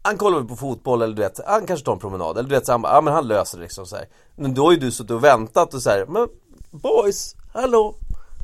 han 0.01 0.17
kollar 0.17 0.37
väl 0.37 0.47
på 0.47 0.55
fotboll 0.55 1.01
eller 1.01 1.15
du 1.15 1.21
vet, 1.21 1.39
han 1.47 1.65
kanske 1.65 1.85
tar 1.85 1.93
en 1.93 1.99
promenad 1.99 2.37
eller 2.37 2.49
du 2.49 2.55
vet, 2.55 2.65
så 2.65 2.71
han, 2.71 2.81
ja 2.83 3.01
men 3.01 3.13
han 3.13 3.27
löser 3.27 3.57
det 3.57 3.63
liksom 3.63 3.85
så 3.85 3.95
här. 3.95 4.05
Men 4.35 4.53
då 4.53 4.63
har 4.65 4.71
ju 4.71 4.77
du 4.77 4.91
suttit 4.91 5.11
och 5.11 5.23
väntat 5.23 5.73
och 5.73 5.81
så 5.81 5.89
här, 5.89 6.05
men 6.05 6.27
boys, 6.71 7.35
hallå 7.53 7.95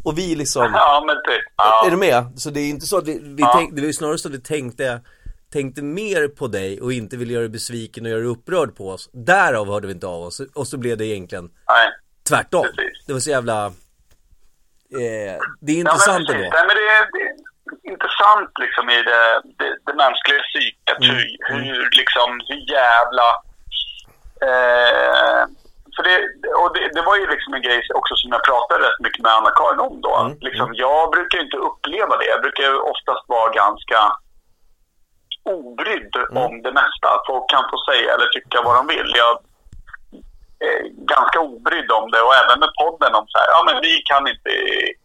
Och 0.04 0.18
vi 0.18 0.36
liksom 0.36 0.72
Ja, 0.74 1.04
men 1.08 1.16
typ. 1.16 1.54
Ja. 1.58 1.86
är 1.88 1.92
du 1.92 1.98
med? 1.98 2.26
Så 2.36 2.50
det 2.50 2.60
är 2.60 2.70
inte 2.70 2.86
så 2.86 2.98
att 2.98 3.08
vi, 3.08 3.20
vi 3.24 3.42
Ja. 3.44 3.54
tänkte, 3.58 3.76
det 3.82 3.86
var 3.88 3.92
snarare 3.94 4.18
så 4.18 4.28
att 4.28 4.34
vi 4.34 4.42
tänkte 4.42 5.02
Tänkte 5.52 5.82
mer 5.82 6.28
på 6.28 6.48
dig 6.48 6.82
och 6.82 6.94
inte 6.94 7.18
ville 7.18 7.34
göra 7.34 7.42
dig 7.42 7.50
besviken 7.50 8.06
och 8.06 8.10
göra 8.12 8.20
dig 8.20 8.30
upprörd 8.30 8.76
på 8.76 8.90
oss 8.90 9.10
Därav 9.14 9.68
hörde 9.68 9.88
vi 9.88 9.94
inte 9.94 10.08
av 10.08 10.24
oss 10.24 10.42
och 10.54 10.68
så 10.68 10.78
blev 10.78 10.98
det 10.98 11.06
egentligen 11.06 11.44
Nej. 11.68 11.88
tvärtom 12.30 12.64
Precis. 12.64 13.06
Det 13.08 13.14
var 13.14 13.20
så 13.20 13.30
jävla 13.30 13.66
eh, 13.66 13.72
Det 14.92 15.72
är 15.72 15.76
Ja, 15.76 15.80
intressant 15.80 16.28
men, 16.28 16.36
ändå. 16.36 16.50
Nej, 16.54 16.64
men 16.68 16.76
det, 16.76 17.10
det 17.14 17.39
intressant 17.94 18.52
liksom 18.64 18.86
i 18.90 19.00
det, 19.10 19.24
det, 19.58 19.70
det 19.86 19.96
mänskliga 20.04 20.42
psyket. 20.50 21.00
Mm. 21.04 21.16
Hur, 21.16 21.26
hur, 21.66 21.90
liksom, 22.02 22.28
hur 22.48 22.62
jävla... 22.80 23.28
Eh, 24.50 25.44
för 25.96 26.04
det, 26.10 26.18
och 26.62 26.70
det, 26.76 26.84
det 26.98 27.04
var 27.10 27.16
ju 27.22 27.26
liksom 27.28 27.54
en 27.54 27.66
grej 27.68 27.82
också 28.00 28.14
som 28.16 28.30
jag 28.36 28.44
pratade 28.44 28.86
rätt 28.86 29.00
mycket 29.06 29.24
med 29.24 29.32
Anna-Karin 29.38 29.80
om 29.80 30.02
då. 30.02 30.16
Mm. 30.16 30.38
Liksom, 30.48 30.70
jag 30.74 31.12
brukar 31.12 31.40
inte 31.46 31.58
uppleva 31.58 32.18
det. 32.18 32.26
Jag 32.34 32.42
brukar 32.42 32.70
oftast 32.92 33.24
vara 33.28 33.50
ganska 33.64 34.00
obrydd 35.44 36.16
Mm. 36.16 36.38
om 36.44 36.62
det 36.62 36.72
mesta. 36.72 37.10
Folk 37.28 37.50
kan 37.50 37.66
få 37.72 37.78
säga 37.90 38.14
eller 38.14 38.28
tycka 38.28 38.62
vad 38.62 38.76
de 38.76 38.88
vill. 38.88 39.12
Jag 39.24 39.34
är 40.68 40.80
ganska 41.16 41.40
obrydd 41.40 41.92
om 41.92 42.12
det 42.12 42.22
och 42.22 42.36
även 42.42 42.60
med 42.60 42.72
podden 42.84 43.16
om 43.20 43.26
så 43.28 43.38
här, 43.40 43.48
ja 43.56 43.60
men 43.68 43.82
vi 43.82 43.94
kan 44.10 44.28
inte 44.28 44.50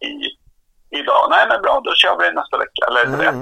i, 0.09 0.13
idag. 0.89 1.27
Nej 1.29 1.45
men 1.49 1.61
bra, 1.61 1.81
då 1.83 1.91
kör 1.95 2.17
vi 2.17 2.31
nästa 2.31 2.57
vecka. 2.57 2.81
Eller 2.87 3.03
mm. 3.05 3.39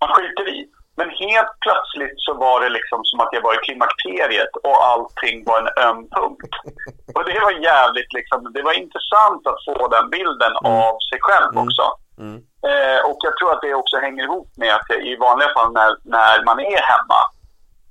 Man 0.00 0.10
skiter 0.14 0.48
i. 0.48 0.68
Men 0.96 1.10
helt 1.10 1.54
plötsligt 1.64 2.16
så 2.26 2.34
var 2.34 2.60
det 2.60 2.68
liksom 2.68 3.00
som 3.04 3.20
att 3.20 3.32
jag 3.32 3.42
var 3.42 3.54
i 3.54 3.64
klimakteriet 3.66 4.52
och 4.66 4.84
allting 4.92 5.44
var 5.44 5.58
en 5.62 5.70
öm 5.88 6.02
punkt. 6.16 6.54
Och 7.14 7.24
det 7.24 7.40
var 7.46 7.52
jävligt 7.70 8.12
liksom, 8.18 8.38
det 8.54 8.62
var 8.62 8.74
intressant 8.84 9.42
att 9.50 9.64
få 9.68 9.88
den 9.88 10.10
bilden 10.10 10.52
av 10.64 10.94
sig 11.08 11.18
själv 11.26 11.52
också. 11.64 11.84
Mm. 12.18 12.38
Eh, 12.68 13.00
och 13.08 13.18
jag 13.26 13.36
tror 13.36 13.52
att 13.52 13.62
det 13.62 13.74
också 13.74 13.96
hänger 13.96 14.24
ihop 14.24 14.48
med 14.56 14.74
att 14.74 14.90
i 14.90 15.16
vanliga 15.16 15.50
fall 15.56 15.72
när, 15.72 15.90
när 16.16 16.44
man 16.44 16.58
är 16.60 16.82
hemma, 16.92 17.20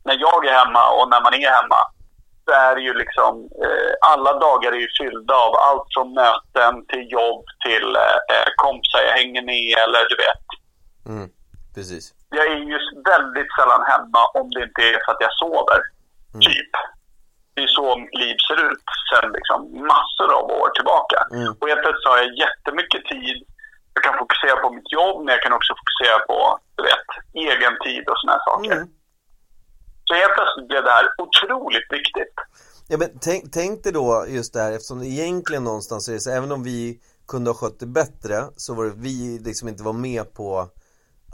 när 0.08 0.18
jag 0.26 0.46
är 0.46 0.54
hemma 0.62 0.84
och 0.98 1.10
när 1.10 1.22
man 1.22 1.34
är 1.34 1.50
hemma, 1.58 1.82
så 2.50 2.56
är 2.56 2.76
det 2.76 2.82
ju 2.82 2.94
liksom, 2.94 3.34
eh, 3.64 3.92
alla 4.12 4.34
dagar 4.40 4.72
är 4.72 4.82
ju 4.86 4.92
fyllda 5.00 5.36
av 5.46 5.54
allt 5.68 5.88
från 5.94 6.14
möten 6.14 6.74
till 6.92 7.12
jobb 7.20 7.44
till 7.66 7.88
eh, 7.96 8.50
kompisar 8.64 9.02
jag 9.08 9.16
hänger 9.22 9.44
med 9.52 9.72
eller 9.84 10.02
du 10.12 10.16
vet. 10.26 10.46
Mm. 11.12 11.30
Precis 11.76 12.04
Jag 12.38 12.46
är 12.54 12.60
ju 12.72 12.80
väldigt 13.14 13.52
sällan 13.58 13.84
hemma 13.94 14.22
om 14.40 14.48
det 14.54 14.64
inte 14.68 14.82
är 14.92 14.98
för 15.04 15.12
att 15.12 15.26
jag 15.26 15.34
sover. 15.42 15.82
Typ. 16.48 16.74
Det 17.54 17.62
är 17.64 17.68
så 17.80 17.88
mitt 18.02 18.16
liv 18.24 18.36
ser 18.48 18.60
ut 18.70 18.88
sen 19.10 19.32
liksom 19.38 19.60
massor 19.92 20.30
av 20.40 20.46
år 20.62 20.70
tillbaka. 20.78 21.20
Mm. 21.38 21.52
Och 21.60 21.68
helt 21.70 21.84
plötsligt 21.84 22.12
har 22.12 22.18
jag 22.24 22.38
jättemycket 22.46 23.02
tid. 23.14 23.38
Jag 23.94 24.04
kan 24.04 24.18
fokusera 24.24 24.56
på 24.64 24.70
mitt 24.78 24.92
jobb, 25.00 25.18
men 25.24 25.32
jag 25.36 25.42
kan 25.46 25.54
också 25.60 25.72
fokusera 25.82 26.18
på, 26.30 26.40
du 26.78 26.84
vet, 26.90 27.10
egen 27.52 27.76
tid 27.86 28.04
och 28.10 28.18
såna 28.20 28.34
här 28.34 28.44
saker. 28.50 28.76
Mm. 28.78 28.88
Så 30.10 30.16
helt 30.22 30.34
plötsligt 30.38 30.68
blev 30.68 30.84
det 30.84 30.92
här 30.98 31.06
otroligt 31.26 31.88
viktigt. 31.98 32.34
Ja 32.92 32.98
men 32.98 33.10
tänk, 33.22 33.42
tänk 33.54 33.84
dig 33.84 33.94
då 33.94 34.26
just 34.28 34.54
det 34.54 34.62
här 34.62 34.72
eftersom 34.72 35.00
det 35.00 35.06
egentligen 35.08 35.64
någonstans 35.64 36.08
är 36.10 36.14
det 36.14 36.20
så 36.20 36.32
även 36.32 36.52
om 36.52 36.64
vi 36.64 37.00
kunde 37.28 37.50
ha 37.50 37.56
skött 37.60 37.80
det 37.80 37.86
bättre 38.02 38.36
så 38.66 38.70
var 38.78 38.84
det 38.86 38.94
vi 38.96 39.40
liksom 39.50 39.68
inte 39.68 39.84
var 39.84 39.94
med 39.94 40.24
på 40.40 40.48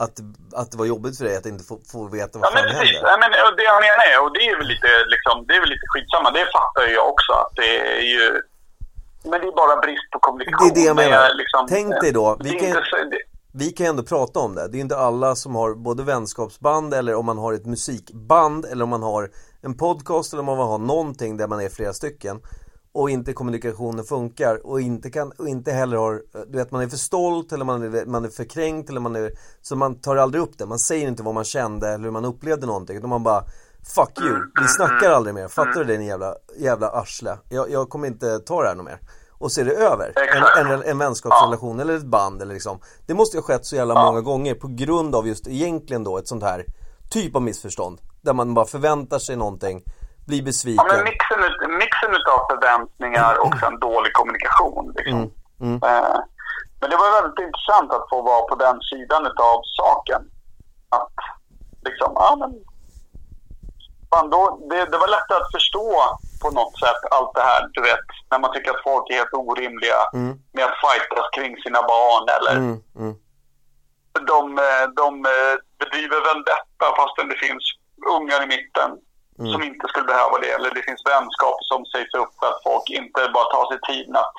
att, 0.04 0.16
att 0.60 0.68
det 0.72 0.78
var 0.78 0.86
jobbigt 0.94 1.18
för 1.18 1.24
dig 1.24 1.36
att 1.36 1.46
inte 1.46 1.64
få, 1.70 1.74
få 1.92 2.08
veta 2.18 2.38
vad 2.38 2.46
Ja, 2.48 2.50
men 2.54 2.62
precis. 2.64 2.78
händer. 2.94 3.10
Ja, 3.10 3.16
men, 3.20 3.30
det 3.58 3.62
jag 3.72 3.80
menar 3.86 4.04
är, 4.12 4.18
och 4.24 4.32
det 4.36 4.42
är 4.50 4.56
väl 4.60 4.68
lite, 4.74 4.90
liksom, 5.14 5.34
det 5.46 5.54
är 5.56 5.60
väl 5.64 5.72
lite 5.74 5.86
skitsamma. 5.92 6.30
Det 6.38 6.46
fattar 6.58 6.82
ju 6.88 6.92
jag 7.00 7.08
också. 7.14 7.32
Att 7.32 7.54
det 7.60 7.70
är 7.98 8.00
ju... 8.14 8.26
Men 9.30 9.36
det 9.40 9.46
är 9.52 9.56
bara 9.64 9.76
brist 9.84 10.08
på 10.12 10.18
kommunikation. 10.26 10.68
Det 10.68 10.72
är 10.72 10.74
det 10.80 10.86
jag 10.92 10.96
menar. 10.96 11.34
liksom- 11.42 11.66
Tänk 11.68 12.00
dig 12.02 12.12
då, 12.12 12.26
vi 12.40 12.50
kan- 12.50 13.10
det, 13.12 13.22
vi 13.58 13.70
kan 13.70 13.86
ju 13.86 13.90
ändå 13.90 14.02
prata 14.02 14.40
om 14.40 14.54
det. 14.54 14.68
Det 14.68 14.78
är 14.78 14.80
inte 14.80 14.96
alla 14.96 15.34
som 15.34 15.54
har 15.54 15.74
både 15.74 16.02
vänskapsband 16.02 16.94
eller 16.94 17.14
om 17.14 17.26
man 17.26 17.38
har 17.38 17.52
ett 17.52 17.66
musikband 17.66 18.64
eller 18.64 18.84
om 18.84 18.90
man 18.90 19.02
har 19.02 19.30
en 19.60 19.76
podcast 19.76 20.32
eller 20.32 20.40
om 20.40 20.46
man 20.46 20.68
har 20.68 20.78
någonting 20.78 21.36
där 21.36 21.48
man 21.48 21.60
är 21.60 21.68
flera 21.68 21.92
stycken 21.92 22.40
och 22.92 23.10
inte 23.10 23.32
kommunikationen 23.32 24.04
funkar 24.04 24.66
och 24.66 24.80
inte 24.80 25.10
kan 25.10 25.30
och 25.30 25.48
inte 25.48 25.72
heller 25.72 25.96
har, 25.96 26.22
du 26.48 26.58
vet 26.58 26.70
man 26.70 26.82
är 26.82 26.88
för 26.88 26.96
stolt 26.96 27.52
eller 27.52 27.64
man 27.64 27.82
är, 27.82 28.06
man 28.06 28.24
är 28.24 28.28
för 28.28 28.44
kränkt 28.44 28.90
eller 28.90 29.00
man 29.00 29.16
är, 29.16 29.32
så 29.62 29.76
man 29.76 30.00
tar 30.00 30.16
aldrig 30.16 30.42
upp 30.42 30.58
det. 30.58 30.66
Man 30.66 30.78
säger 30.78 31.08
inte 31.08 31.22
vad 31.22 31.34
man 31.34 31.44
kände 31.44 31.88
eller 31.88 32.04
hur 32.04 32.10
man 32.10 32.24
upplevde 32.24 32.66
någonting 32.66 32.96
utan 32.96 33.10
man 33.10 33.22
bara 33.22 33.44
Fuck 33.94 34.20
you, 34.20 34.38
vi 34.62 34.68
snackar 34.68 35.10
aldrig 35.10 35.34
mer, 35.34 35.48
fattar 35.48 35.74
du 35.74 35.84
det 35.84 35.92
din 35.92 36.06
jävla, 36.06 36.34
jävla 36.56 36.88
arsle? 36.88 37.38
Jag, 37.48 37.70
jag 37.70 37.88
kommer 37.88 38.08
inte 38.08 38.38
ta 38.38 38.62
det 38.62 38.68
här 38.68 38.74
något 38.74 38.84
mer. 38.84 38.98
Och 39.38 39.52
så 39.52 39.60
är 39.60 39.64
det 39.64 39.72
över. 39.72 40.12
En, 40.56 40.66
en, 40.72 40.82
en 40.82 40.98
vänskapsrelation 40.98 41.80
eller 41.80 41.96
ett 41.96 42.06
band 42.06 42.42
eller 42.42 42.54
liksom. 42.54 42.80
Det 43.06 43.14
måste 43.14 43.36
ju 43.36 43.40
ha 43.40 43.46
skett 43.46 43.66
så 43.66 43.76
jävla 43.76 43.94
många 44.04 44.20
gånger 44.20 44.54
på 44.54 44.68
grund 44.70 45.14
av 45.14 45.28
just 45.28 45.46
egentligen 45.48 46.04
då 46.04 46.18
ett 46.18 46.28
sånt 46.28 46.42
här 46.42 46.64
typ 47.10 47.36
av 47.36 47.42
missförstånd. 47.42 48.00
Där 48.22 48.32
man 48.32 48.54
bara 48.54 48.66
förväntar 48.66 49.18
sig 49.18 49.36
någonting, 49.36 49.82
blir 50.26 50.38
ja, 50.38 50.44
besviken. 50.44 50.86
men 50.88 51.04
mixen, 51.04 51.38
ut- 51.44 51.70
mixen 51.70 52.10
av 52.34 52.40
förväntningar 52.50 53.34
och 53.44 53.54
sen 53.60 53.78
dålig 53.78 54.12
kommunikation. 54.12 54.92
Liksom. 54.96 55.30
Mm, 55.60 55.80
Eh, 55.82 56.18
men 56.80 56.90
det 56.90 56.96
var 56.96 57.22
väldigt 57.22 57.46
intressant 57.46 57.90
att 57.92 58.06
få 58.10 58.22
vara 58.22 58.42
på 58.50 58.54
den 58.54 58.80
sidan 58.90 59.26
av 59.26 59.60
saken. 59.80 60.22
Att 60.88 61.16
liksom, 61.84 62.12
ja 62.14 62.36
men... 62.40 62.50
Fan, 64.10 64.30
då, 64.30 64.40
det, 64.70 64.84
det 64.84 64.98
var 64.98 65.08
lättare 65.08 65.38
att 65.42 65.52
förstå 65.52 66.18
på 66.42 66.50
något 66.50 66.78
sätt 66.78 67.00
allt 67.10 67.34
det 67.34 67.40
här, 67.50 67.68
du 67.72 67.80
vet, 67.82 68.06
när 68.30 68.38
man 68.38 68.52
tycker 68.52 68.70
att 68.70 68.82
folk 68.82 69.10
är 69.10 69.14
helt 69.14 69.32
orimliga 69.32 70.00
med 70.52 70.64
att 70.64 70.80
fightas 70.84 71.26
kring 71.36 71.56
sina 71.64 71.82
barn 71.82 72.24
eller 72.36 72.56
Mm, 72.56 72.82
mm, 73.02 73.14
de, 74.32 74.58
eh, 74.58 74.84
de 75.02 75.08
eh, 75.34 75.54
bedriver 75.78 76.20
väl 76.28 76.42
detta 76.52 76.86
fastän 76.96 77.28
det 77.28 77.38
finns 77.46 77.64
ungar 78.16 78.42
i 78.42 78.46
mitten 78.46 78.90
som 79.52 79.62
inte 79.62 79.88
skulle 79.88 80.06
behöva 80.06 80.38
det. 80.38 80.50
Eller 80.56 80.70
det 80.74 80.82
finns 80.88 81.02
vänskap 81.14 81.56
som 81.70 81.80
sägs 81.92 82.14
upp 82.22 82.32
för 82.40 82.46
att 82.46 82.62
folk 82.68 82.86
inte 83.00 83.20
bara 83.34 83.48
tar 83.54 83.66
sig 83.70 83.78
tiden 83.90 84.16
att 84.16 84.34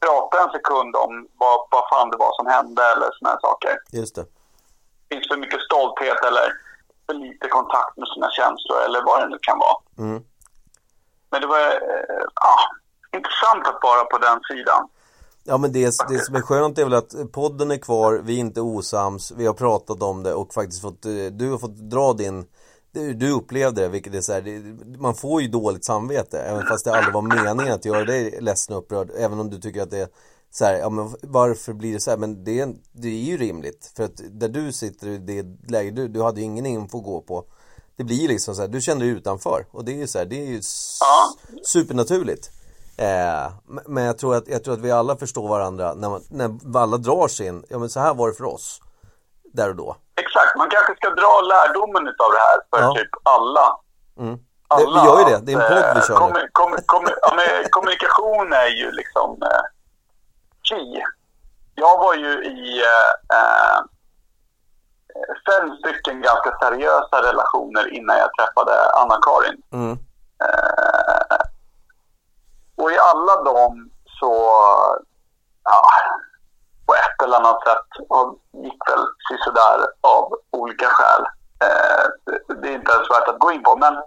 prata 0.00 0.34
en 0.44 0.50
sekund 0.50 0.96
om 0.96 1.28
vad, 1.42 1.58
vad 1.70 1.84
fan 1.90 2.10
det 2.10 2.16
var 2.16 2.32
som 2.38 2.46
hände 2.46 2.82
eller 2.92 3.08
såna 3.18 3.30
här 3.30 3.40
saker. 3.40 3.74
just 3.92 4.14
det. 4.14 4.24
Det 5.08 5.14
finns 5.14 5.28
för 5.28 5.36
mycket 5.36 5.60
stolthet 5.60 6.20
eller 6.28 6.46
för 7.08 7.16
lite 7.26 7.48
kontakt 7.48 7.96
med 7.96 8.08
sina 8.14 8.30
känslor 8.30 8.78
eller 8.86 9.00
vad 9.08 9.16
det 9.22 9.28
nu 9.28 9.38
kan 9.48 9.58
vara. 9.58 9.78
Mm. 9.98 10.22
Men 11.30 11.40
det 11.40 11.46
var 11.46 11.58
eh, 11.58 12.24
ja, 12.46 12.54
intressant 13.16 13.66
att 13.70 13.80
vara 13.82 14.04
på 14.04 14.18
den 14.18 14.38
sidan. 14.50 14.88
Ja 15.44 15.58
men 15.58 15.72
det, 15.72 15.84
det 16.08 16.18
som 16.26 16.34
är 16.34 16.40
skönt 16.40 16.78
är 16.78 16.84
väl 16.84 16.94
att 16.94 17.32
podden 17.32 17.70
är 17.70 17.78
kvar, 17.78 18.20
vi 18.24 18.36
är 18.36 18.40
inte 18.40 18.60
osams, 18.60 19.32
vi 19.36 19.46
har 19.46 19.54
pratat 19.54 20.02
om 20.02 20.22
det 20.22 20.34
och 20.34 20.54
faktiskt 20.54 20.82
fått, 20.82 21.04
eh, 21.04 21.12
du 21.32 21.50
har 21.50 21.58
fått 21.58 21.76
dra 21.76 22.12
din 22.12 22.46
du, 22.92 23.30
upplevde 23.32 23.80
det, 23.80 23.88
vilket 23.88 24.14
är 24.14 24.20
så 24.20 24.32
här, 24.32 24.40
det, 24.40 24.98
man 24.98 25.14
får 25.14 25.42
ju 25.42 25.48
dåligt 25.48 25.84
samvete 25.84 26.38
även 26.40 26.66
fast 26.66 26.84
det 26.84 26.92
aldrig 26.92 27.14
var 27.14 27.22
meningen 27.22 27.74
att 27.74 27.84
göra 27.84 28.04
dig 28.04 28.38
ledsen 28.40 28.76
och 28.76 28.82
upprörd 28.82 29.10
även 29.18 29.40
om 29.40 29.50
du 29.50 29.58
tycker 29.58 29.82
att 29.82 29.90
det 29.90 29.98
är 29.98 30.08
så 30.58 30.64
här, 30.64 30.74
ja 30.74 30.88
men 30.90 31.14
varför 31.22 31.72
blir 31.72 31.92
det 31.92 32.00
så 32.00 32.10
här? 32.10 32.18
Men 32.18 32.44
det, 32.44 32.60
är- 32.60 32.74
det 32.92 33.08
är 33.08 33.22
ju 33.24 33.36
rimligt 33.36 33.92
för 33.96 34.04
att 34.04 34.20
där 34.30 34.48
du 34.48 34.72
sitter 34.72 35.06
i 35.06 35.18
det 35.18 35.46
läge 35.70 35.90
du, 35.90 36.08
du 36.08 36.22
hade 36.22 36.40
ju 36.40 36.44
ingen 36.46 36.66
info 36.66 36.98
att 36.98 37.04
gå 37.04 37.20
på 37.20 37.44
det 37.96 38.04
blir 38.04 38.16
ju 38.16 38.28
liksom 38.28 38.54
så 38.54 38.60
här, 38.60 38.68
du 38.68 38.80
känner 38.80 39.00
dig 39.00 39.08
utanför 39.08 39.66
och 39.70 39.84
det 39.84 39.92
är 39.92 39.96
ju 39.96 40.06
så 40.06 40.18
här, 40.18 40.24
det 40.26 40.36
är 40.42 40.46
ju 40.46 40.60
Ja. 41.00 41.34
supernaturligt 41.64 42.50
Eh, 43.00 43.52
men- 43.86 44.04
jag 44.04 44.18
tror, 44.18 44.34
att, 44.36 44.48
jag 44.48 44.64
tror 44.64 44.74
att 44.74 44.80
vi 44.80 44.90
alla 44.90 45.16
förstår 45.16 45.48
varandra 45.48 45.94
när, 45.94 46.08
man, 46.10 46.22
när 46.30 46.78
alla 46.82 46.96
drar 46.96 47.28
sin, 47.28 47.64
ja 47.68 47.78
men 47.78 47.88
så 47.88 48.00
här 48.00 48.14
var 48.14 48.28
det 48.28 48.34
för 48.34 48.44
oss. 48.44 48.80
Där 49.52 49.68
och 49.68 49.76
då. 49.76 49.96
Exakt, 50.20 50.56
man 50.56 50.68
kanske 50.70 50.94
ska 50.96 51.08
dra 51.10 51.32
lärdomen 51.52 52.02
av 52.24 52.30
det 52.36 52.42
här 52.48 52.58
för 52.70 52.80
Ja. 52.86 52.94
typ 52.94 53.10
alla. 53.22 53.66
Mm. 54.20 54.34
Det, 54.78 54.86
vi 54.94 55.00
gör 55.06 55.18
ju 55.18 55.24
det, 55.24 55.40
det 55.46 55.52
är 55.52 55.56
en 55.62 55.68
podd 55.74 55.96
vi 55.96 56.06
kör 56.08 56.14
nu. 56.20 56.24
Kommu- 56.24 56.48
kommu- 56.60 56.84
kommu- 56.92 57.18
ja, 57.22 57.30
men 57.38 57.48
kommunikation 57.70 58.52
är 58.52 58.70
ju 58.80 58.86
liksom 59.00 59.28
eh, 59.42 59.64
key. 60.68 61.02
Jag 61.74 61.98
var 61.98 62.14
ju 62.14 62.44
i 62.44 62.82
eh, 62.82 63.38
eh, 63.38 63.80
fem 65.46 65.76
stycken 65.76 66.22
ganska 66.22 66.58
seriösa 66.62 67.22
relationer 67.22 67.94
innan 67.94 68.18
jag 68.18 68.30
träffade 68.34 68.90
Anna-Karin. 68.92 69.62
Mm. 69.72 69.98
Eh, 70.44 71.38
och 72.76 72.92
i 72.92 72.98
alla 72.98 73.42
dem 73.42 73.90
så, 74.20 74.32
ja, 75.64 75.80
på 76.86 76.94
ett 76.94 77.22
eller 77.24 77.36
annat 77.36 77.62
sätt 77.62 78.06
gick 78.64 78.90
väl 78.90 79.04
sisådär 79.28 79.86
av 80.00 80.34
olika 80.50 80.86
skäl. 80.86 81.24
Eh, 81.64 82.04
det 82.62 82.68
är 82.68 82.72
inte 82.72 82.92
ens 82.92 83.10
värt 83.10 83.28
att 83.28 83.38
gå 83.38 83.52
in 83.52 83.62
på. 83.62 83.76
Men 83.76 84.02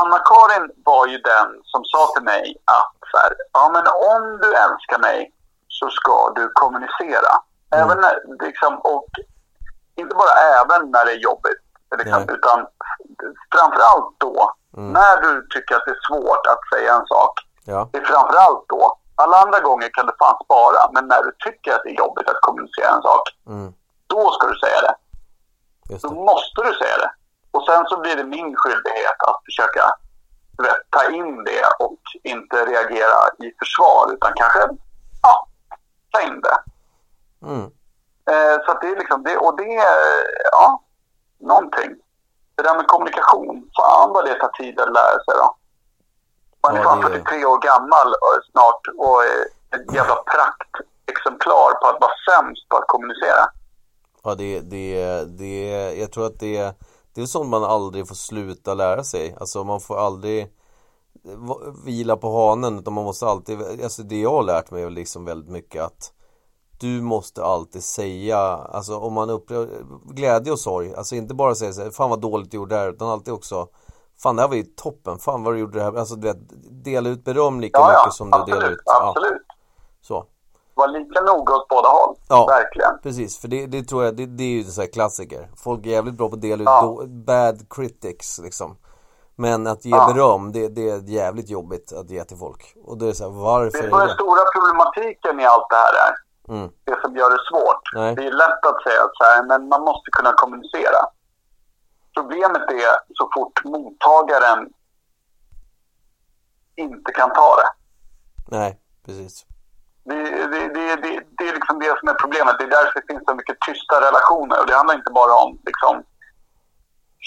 Anna-Karin 0.00 0.70
var 0.84 1.06
ju 1.06 1.18
den 1.18 1.48
som 1.64 1.84
sa 1.84 2.06
till 2.14 2.24
mig 2.24 2.56
att 2.64 2.94
så 3.10 3.16
här, 3.18 3.32
ja 3.52 3.70
men 3.74 3.84
om 4.12 4.38
du 4.42 4.48
älskar 4.54 4.98
mig 4.98 5.32
så 5.68 5.90
ska 5.90 6.32
du 6.36 6.50
kommunicera. 6.54 7.32
Även 7.70 7.98
när, 8.00 8.14
liksom, 8.46 8.78
och 8.78 9.08
inte 9.96 10.14
bara 10.14 10.34
även 10.58 10.90
när 10.90 11.04
det 11.04 11.12
är 11.12 11.22
jobbigt, 11.30 11.62
liksom, 11.98 12.22
utan 12.36 12.66
framförallt 13.54 14.14
då, 14.18 14.54
när 14.70 15.14
du 15.22 15.46
tycker 15.54 15.76
att 15.76 15.84
det 15.86 15.90
är 15.90 16.06
svårt 16.08 16.46
att 16.46 16.62
säga 16.72 16.94
en 16.94 17.06
sak. 17.06 17.34
Ja, 17.64 17.88
Det 17.92 17.98
är 17.98 18.04
framförallt 18.04 18.64
då. 18.68 18.98
Alla 19.14 19.36
andra 19.36 19.60
gånger 19.60 19.88
kan 19.92 20.06
du 20.06 20.12
fan 20.18 20.38
spara, 20.44 20.90
men 20.92 21.04
när 21.08 21.22
du 21.22 21.32
tycker 21.38 21.74
att 21.74 21.82
det 21.84 21.90
är 21.90 21.98
jobbigt 21.98 22.28
att 22.28 22.40
kommunicera 22.40 22.88
en 22.96 23.02
sak, 23.02 23.22
mm. 23.46 23.72
då 24.06 24.30
ska 24.30 24.46
du 24.46 24.58
säga 24.58 24.80
det. 24.80 24.94
just 25.92 26.02
Då 26.04 26.08
det. 26.08 26.14
måste 26.14 26.62
du 26.62 26.72
säga 26.74 26.96
det. 26.98 27.10
Och 27.50 27.64
sen 27.64 27.84
så 27.86 28.00
blir 28.00 28.16
det 28.16 28.24
min 28.24 28.56
skyldighet 28.56 29.18
att 29.28 29.40
försöka 29.44 29.94
vet, 30.62 30.90
ta 30.90 31.10
in 31.10 31.44
det 31.44 31.64
och 31.78 32.00
inte 32.22 32.56
reagera 32.64 33.18
i 33.38 33.54
försvar, 33.58 34.12
utan 34.12 34.32
kanske 34.36 34.58
ja, 35.22 35.46
ta 36.12 36.20
in 36.20 36.40
det. 36.40 36.58
Mm. 37.46 37.64
Eh, 38.30 38.64
så 38.64 38.70
att 38.72 38.80
det 38.80 38.88
är 38.88 38.96
liksom, 38.96 39.22
det, 39.22 39.36
och 39.36 39.56
det 39.56 39.76
är, 39.76 39.98
ja, 40.52 40.82
någonting. 41.40 41.90
Det 42.54 42.62
där 42.62 42.76
med 42.76 42.86
kommunikation, 42.86 43.70
fan 43.76 44.12
vad 44.12 44.24
det 44.24 44.34
tar 44.34 44.48
tid 44.48 44.80
att 44.80 44.92
lära 44.92 45.24
sig 45.24 45.34
då. 45.36 45.56
Man 46.62 46.76
är 46.76 46.80
Ja, 46.80 46.84
fan 46.84 47.00
det 47.00 47.06
är- 47.06 47.10
43 47.10 47.44
år 47.44 47.58
gammal 47.60 48.08
och 48.08 48.44
snart 48.50 48.80
och 48.96 49.24
är 49.24 49.40
ett 49.76 49.94
jävla 49.94 50.14
praktexemplar 50.14 51.74
på 51.80 51.86
att 51.86 52.00
vara 52.00 52.12
sämst 52.30 52.68
på 52.68 52.76
att 52.76 52.86
kommunicera. 52.86 53.46
Ja, 54.22 54.34
det, 54.34 54.60
det, 54.60 55.24
det, 55.38 55.94
jag 56.00 56.12
tror 56.12 56.26
att 56.26 56.40
det, 56.40 56.74
det 57.20 57.24
är 57.24 57.26
sånt 57.26 57.50
man 57.50 57.64
aldrig 57.64 58.08
får 58.08 58.14
sluta 58.14 58.74
lära 58.74 59.04
sig. 59.04 59.36
Alltså 59.40 59.64
man 59.64 59.80
får 59.80 59.98
aldrig 59.98 60.52
va- 61.36 61.74
vila 61.84 62.16
på 62.16 62.36
hanen 62.36 62.78
utan 62.78 62.92
man 62.92 63.04
måste 63.04 63.26
alltid, 63.26 63.60
alltså 63.82 64.02
det 64.02 64.20
jag 64.20 64.30
har 64.30 64.42
lärt 64.42 64.70
mig 64.70 64.82
är 64.82 64.90
liksom 64.90 65.24
väldigt 65.24 65.50
mycket 65.50 65.82
att 65.82 66.12
du 66.80 67.02
måste 67.02 67.44
alltid 67.44 67.84
säga, 67.84 68.38
alltså 68.38 68.96
om 68.96 69.12
man 69.12 69.30
upplever 69.30 69.68
glädje 70.12 70.52
och 70.52 70.58
sorg, 70.58 70.94
alltså 70.94 71.14
inte 71.14 71.34
bara 71.34 71.54
säga 71.54 71.72
så 71.72 71.82
här, 71.82 71.90
fan 71.90 72.10
vad 72.10 72.20
dåligt 72.20 72.50
du 72.50 72.56
gjorde 72.56 72.74
det 72.74 72.80
här, 72.80 72.90
utan 72.90 73.08
alltid 73.08 73.34
också 73.34 73.68
Fan 74.22 74.36
det 74.36 74.42
här 74.42 74.48
var 74.48 74.56
ju 74.56 74.62
toppen, 74.62 75.18
fan 75.18 75.42
vad 75.42 75.54
du 75.54 75.58
gjorde 75.58 75.78
det 75.78 75.84
här, 75.84 75.96
alltså 75.96 76.14
du 76.14 76.26
vet, 76.28 76.38
dela 76.84 77.08
ut 77.08 77.24
beröm 77.24 77.60
lika 77.60 77.78
Ja, 77.78 77.92
ja, 77.92 77.98
mycket 77.98 78.14
som 78.14 78.30
du 78.30 78.38
delar 78.38 78.56
absolut, 78.56 78.72
ut 78.78 78.82
ja, 78.84 79.08
absolut. 79.16 79.42
så 80.00 80.26
Var 80.78 80.88
lika 80.88 81.20
noga 81.20 81.54
åt 81.54 81.68
båda 81.68 81.88
håll. 81.88 82.16
Ja. 82.28 82.46
Verkligen. 82.46 82.98
Precis, 83.02 83.38
för 83.40 83.48
det, 83.48 83.66
det 83.66 83.82
tror 83.82 84.04
jag, 84.04 84.16
det, 84.16 84.26
det 84.26 84.44
är 84.44 84.48
ju 84.48 84.64
så 84.64 84.80
här 84.80 84.88
klassiker. 84.88 85.48
Folk 85.56 85.86
är 85.86 85.90
jävligt 85.90 86.14
bra 86.14 86.28
på 86.28 86.34
att 86.34 86.42
dela 86.42 86.62
ut 86.62 86.66
Ja. 86.68 86.98
bad 87.06 87.66
critics 87.70 88.38
liksom. 88.38 88.76
Men 89.36 89.66
att 89.66 89.84
ge 89.84 89.90
Ja. 89.90 90.12
beröm, 90.14 90.52
det, 90.52 90.68
det 90.68 90.90
är 90.90 90.98
jävligt 91.08 91.48
jobbigt 91.50 91.92
att 91.92 92.10
ge 92.10 92.24
till 92.24 92.36
folk. 92.36 92.74
Och 92.84 92.98
då 92.98 93.04
är 93.04 93.08
det 93.08 93.14
så 93.14 93.24
här, 93.24 93.30
varför 93.40 93.78
Det 93.82 93.88
är 93.88 94.02
är 94.02 94.06
den 94.06 94.14
stora 94.14 94.42
problematiken 94.54 95.40
i 95.40 95.44
allt 95.44 95.66
det 95.70 95.76
här 95.76 95.94
är. 96.08 96.14
Mm. 96.54 96.68
Det 96.84 97.00
som 97.02 97.16
gör 97.16 97.30
det 97.30 97.42
svårt. 97.50 97.82
Nej. 97.94 98.14
Det 98.14 98.26
är 98.26 98.32
lätt 98.32 98.62
att 98.70 98.82
säga 98.82 99.02
så 99.18 99.24
här, 99.24 99.42
men 99.50 99.68
man 99.68 99.80
måste 99.82 100.10
kunna 100.10 100.32
kommunicera. 100.32 101.00
Problemet 102.14 102.62
är 102.70 103.14
så 103.18 103.30
fort 103.34 103.64
mottagaren 103.64 104.68
inte 106.76 107.12
kan 107.12 107.30
ta 107.32 107.56
det. 107.56 107.68
Nej, 108.56 108.80
precis. 109.06 109.46
Det, 110.08 110.46
det, 110.52 110.68
det, 110.74 110.96
det, 111.38 111.48
är 111.48 111.54
liksom 111.54 111.78
det 111.78 111.98
som 111.98 112.08
är 112.08 112.14
problemet. 112.22 112.58
Det 112.58 112.64
är 112.64 112.76
därför 112.78 113.00
det 113.00 113.12
finns 113.12 113.24
så 113.28 113.34
mycket 113.34 113.60
tysta 113.60 114.00
relationer. 114.06 114.60
Och 114.60 114.66
det 114.66 114.74
handlar 114.74 114.94
inte 114.94 115.12
bara 115.12 115.34
om 115.44 115.58
liksom, 115.66 116.02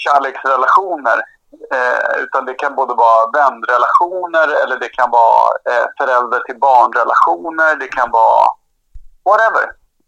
kärleksrelationer. 0.04 1.18
Eh, 1.74 2.22
utan 2.22 2.44
det 2.44 2.54
kan 2.54 2.74
både 2.74 2.94
vara 2.94 3.30
vänrelationer 3.38 4.48
eller 4.62 4.76
det 4.78 4.88
kan 4.88 5.10
vara 5.10 5.44
eh, 5.70 5.86
förälder 5.98 6.40
till 6.40 6.58
barnrelationer. 6.58 7.76
Det 7.76 7.88
kan 7.88 8.10
vara 8.10 8.44
whatever. 9.24 9.66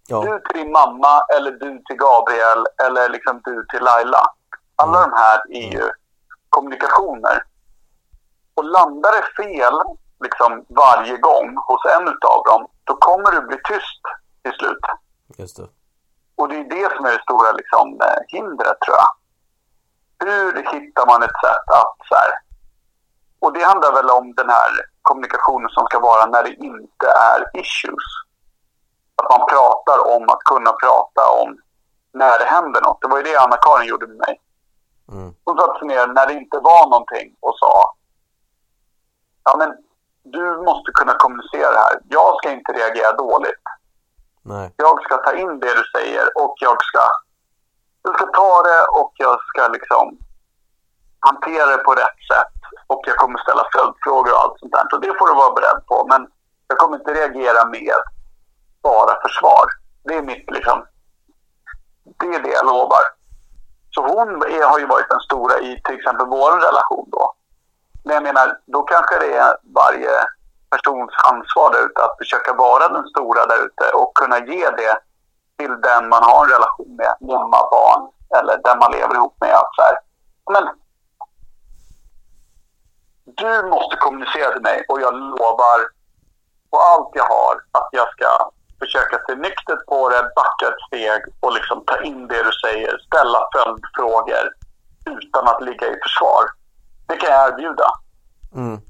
Ja. 0.08 0.20
Du 0.20 0.40
till 0.40 0.60
din 0.60 0.72
mamma 0.72 1.22
eller 1.36 1.50
du 1.50 1.82
till 1.86 1.96
Gabriel 1.96 2.66
eller 2.86 3.08
liksom 3.08 3.40
du 3.44 3.66
till 3.70 3.82
Laila. 3.82 4.22
Alla 4.76 5.00
de 5.00 5.12
här 5.12 5.38
är 5.50 5.72
ju 5.72 5.90
kommunikationer. 6.48 7.42
Och 8.54 8.64
landar 8.64 9.12
det 9.12 9.42
fel 9.42 9.74
liksom 10.26 10.50
varje 10.68 11.16
gång 11.28 11.48
hos 11.66 11.82
en 11.94 12.04
utav 12.14 12.38
dem, 12.50 12.62
då 12.84 12.94
kommer 12.96 13.30
du 13.32 13.40
bli 13.40 13.58
tyst 13.70 14.02
till 14.42 14.52
slut. 14.58 14.84
Just 15.38 15.56
det. 15.56 15.68
Och 16.36 16.48
det 16.48 16.56
är 16.56 16.68
det 16.76 16.96
som 16.96 17.04
är 17.06 17.12
det 17.16 17.22
stora 17.22 17.52
liksom, 17.52 17.86
eh, 18.06 18.20
hindret 18.28 18.78
tror 18.80 18.96
jag. 19.02 19.12
Hur 20.24 20.52
hittar 20.72 21.06
man 21.06 21.22
ett 21.22 21.38
sätt 21.46 21.66
att 21.80 21.96
så 22.08 22.14
här, 22.14 22.30
och 23.38 23.52
det 23.52 23.64
handlar 23.64 23.92
väl 23.92 24.10
om 24.10 24.34
den 24.34 24.48
här 24.48 24.70
kommunikationen 25.02 25.70
som 25.70 25.86
ska 25.86 25.98
vara 26.00 26.26
när 26.26 26.42
det 26.42 26.54
inte 26.54 27.06
är 27.32 27.60
issues. 27.60 28.08
Att 29.16 29.38
man 29.38 29.48
pratar 29.48 29.98
om 30.16 30.22
att 30.28 30.44
kunna 30.52 30.72
prata 30.72 31.22
om 31.42 31.58
när 32.12 32.38
det 32.38 32.44
händer 32.44 32.80
något. 32.80 33.00
Det 33.00 33.08
var 33.08 33.16
ju 33.16 33.22
det 33.22 33.36
Anna-Karin 33.36 33.88
gjorde 33.88 34.06
med 34.06 34.16
mig. 34.16 34.40
Mm. 35.12 35.34
Hon 35.44 35.58
satte 35.58 35.78
sig 35.78 35.88
ner 35.88 36.06
när 36.06 36.26
det 36.26 36.32
inte 36.32 36.58
var 36.58 36.90
någonting 36.90 37.36
och 37.40 37.54
sa 37.58 37.94
Ja 39.44 39.56
men 39.58 39.68
du 40.34 40.62
måste 40.68 40.90
kunna 40.98 41.14
kommunicera 41.14 41.70
det 41.72 41.78
här. 41.86 41.94
Jag 42.08 42.36
ska 42.36 42.50
inte 42.50 42.72
reagera 42.72 43.12
dåligt. 43.12 43.64
Nej. 44.42 44.74
Jag 44.76 45.02
ska 45.04 45.16
ta 45.16 45.32
in 45.42 45.60
det 45.60 45.74
du 45.80 45.84
säger 45.96 46.26
och 46.42 46.54
jag 46.60 46.76
ska, 46.88 47.04
jag 48.02 48.14
ska 48.16 48.26
ta 48.26 48.62
det 48.62 48.82
och 49.00 49.12
jag 49.14 49.38
ska 49.48 49.68
liksom 49.68 50.18
hantera 51.18 51.66
det 51.66 51.78
på 51.78 51.92
rätt 51.94 52.20
sätt. 52.32 52.56
Och 52.86 53.02
jag 53.06 53.16
kommer 53.16 53.38
ställa 53.38 53.64
följdfrågor 53.76 54.32
och 54.32 54.40
allt 54.42 54.58
sånt 54.58 54.72
där. 54.72 54.86
Så 54.90 54.96
det 54.98 55.18
får 55.18 55.26
du 55.28 55.34
vara 55.34 55.54
beredd 55.54 55.86
på. 55.86 56.06
Men 56.10 56.26
jag 56.68 56.78
kommer 56.78 56.96
inte 56.96 57.14
reagera 57.14 57.68
med 57.68 58.00
bara 58.82 59.20
försvar. 59.22 59.66
Det 60.04 60.14
är 60.14 60.22
mitt 60.22 60.50
liksom, 60.50 60.86
det 62.04 62.26
är 62.26 62.42
det 62.42 62.52
jag 62.58 62.66
lovar. 62.66 63.04
Så 63.90 64.00
hon 64.02 64.28
är, 64.42 64.64
har 64.70 64.78
ju 64.78 64.86
varit 64.86 65.08
den 65.08 65.20
stora 65.20 65.58
i 65.58 65.80
till 65.84 65.94
exempel 65.94 66.26
vår 66.26 66.52
relation 66.68 67.08
då. 67.12 67.34
Men 68.04 68.14
jag 68.14 68.22
menar, 68.22 68.58
då 68.66 68.82
kanske 68.82 69.18
det 69.18 69.36
är 69.36 69.56
varje 69.74 70.14
persons 70.70 71.12
ansvar 71.30 71.72
där 71.72 71.86
ute 71.86 72.04
att 72.04 72.18
försöka 72.18 72.52
vara 72.52 72.88
den 72.88 73.04
stora 73.04 73.46
där 73.46 73.64
ute 73.66 73.92
och 73.94 74.14
kunna 74.14 74.38
ge 74.38 74.70
det 74.70 74.98
till 75.58 75.80
den 75.80 76.08
man 76.08 76.22
har 76.22 76.44
en 76.44 76.50
relation 76.50 76.96
med, 76.96 77.14
mamma, 77.20 77.60
barn 77.70 78.02
eller 78.38 78.56
den 78.64 78.78
man 78.78 78.92
lever 78.92 79.14
ihop 79.14 79.36
med. 79.40 79.54
Att 79.54 79.74
så 79.76 79.82
här, 79.82 79.96
men, 80.52 80.64
du 83.24 83.68
måste 83.68 83.96
kommunicera 83.96 84.52
till 84.52 84.62
mig 84.62 84.84
och 84.88 85.00
jag 85.00 85.14
lovar 85.14 85.78
på 86.70 86.78
allt 86.78 87.10
jag 87.12 87.24
har 87.24 87.54
att 87.72 87.88
jag 87.92 88.08
ska 88.12 88.50
försöka 88.78 89.18
se 89.26 89.34
nyktert 89.34 89.86
på 89.86 90.08
det, 90.08 90.30
backa 90.36 90.68
ett 90.68 90.86
steg 90.86 91.20
och 91.40 91.52
liksom 91.52 91.84
ta 91.86 92.02
in 92.02 92.28
det 92.28 92.42
du 92.42 92.52
säger, 92.52 92.98
ställa 92.98 93.40
följdfrågor 93.54 94.46
utan 95.06 95.48
att 95.48 95.62
ligga 95.62 95.86
i 95.86 95.96
försvar. 96.02 96.44
Det 97.06 97.16
kan 97.16 97.30
jag 97.30 97.48
erbjuda. 97.48 97.86
Mm. 98.54 98.80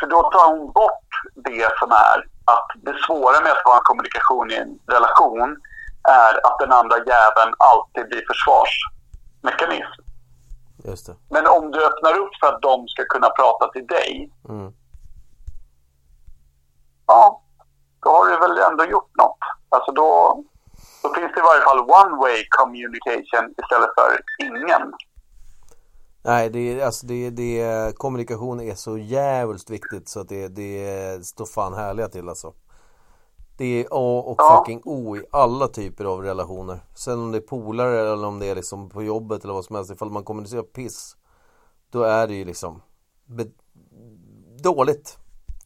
För 0.00 0.06
då 0.06 0.22
tar 0.30 0.46
hon 0.56 0.72
bort 0.72 1.08
det 1.34 1.78
som 1.78 1.90
är 1.90 2.18
att 2.44 2.68
det 2.82 2.94
svåra 3.06 3.40
med 3.40 3.52
att 3.52 3.64
ha 3.64 3.74
en 3.76 3.82
kommunikation 3.84 4.50
i 4.50 4.54
en 4.56 4.78
relation 4.86 5.56
är 6.08 6.46
att 6.46 6.58
den 6.58 6.72
andra 6.72 6.96
jäveln 6.96 7.54
alltid 7.58 8.08
blir 8.08 8.24
försvarsmekanism. 8.32 10.00
Just 10.84 11.06
det. 11.06 11.16
Men 11.30 11.46
om 11.46 11.70
du 11.70 11.86
öppnar 11.86 12.18
upp 12.18 12.34
för 12.40 12.46
att 12.52 12.62
de 12.62 12.88
ska 12.88 13.04
kunna 13.04 13.28
prata 13.30 13.68
till 13.72 13.86
dig, 13.86 14.30
Mm. 14.48 14.72
ja, 17.06 17.42
då 18.02 18.10
har 18.10 18.26
du 18.30 18.36
väl 18.38 18.58
ändå 18.58 18.84
gjort 18.84 19.10
något. 19.22 19.38
Alltså 19.68 19.92
då, 19.92 20.42
då 21.02 21.14
finns 21.14 21.32
det 21.34 21.40
i 21.40 21.42
varje 21.42 21.62
fall 21.62 21.80
one 21.80 22.16
way 22.16 22.44
communication 22.48 23.54
istället 23.62 23.90
för 23.98 24.20
ingen. 24.38 24.92
Nej, 26.24 26.50
det 26.50 26.58
är, 26.58 26.84
alltså 26.86 27.06
det, 27.06 27.30
det, 27.30 27.98
kommunikation 27.98 28.60
är 28.60 28.74
så 28.74 28.98
jävligt 28.98 29.70
viktigt 29.70 30.08
så 30.08 30.20
att 30.20 30.28
det, 30.28 30.48
det 30.48 31.26
står 31.26 31.46
fan 31.46 31.74
härliga 31.74 32.08
till 32.08 32.28
alltså. 32.28 32.52
Det 33.56 33.64
är 33.80 33.86
A 33.90 34.22
och 34.26 34.36
Ja. 34.38 34.58
fucking 34.58 34.82
O 34.84 35.16
i 35.16 35.24
alla 35.30 35.68
typer 35.68 36.04
av 36.04 36.22
relationer. 36.22 36.80
Sen 36.94 37.18
om 37.20 37.32
det 37.32 37.38
är 37.38 37.42
polare 37.42 38.12
eller 38.12 38.26
om 38.26 38.38
det 38.38 38.46
är 38.46 38.54
liksom 38.54 38.88
på 38.90 39.02
jobbet 39.02 39.44
eller 39.44 39.54
vad 39.54 39.64
som 39.64 39.76
helst. 39.76 39.90
Ifall 39.90 40.10
man 40.10 40.24
kommunicerar 40.24 40.62
piss. 40.62 41.16
Då 41.90 42.02
är 42.02 42.26
det 42.26 42.34
ju 42.34 42.44
liksom 42.44 42.82
dåligt. 44.62 45.18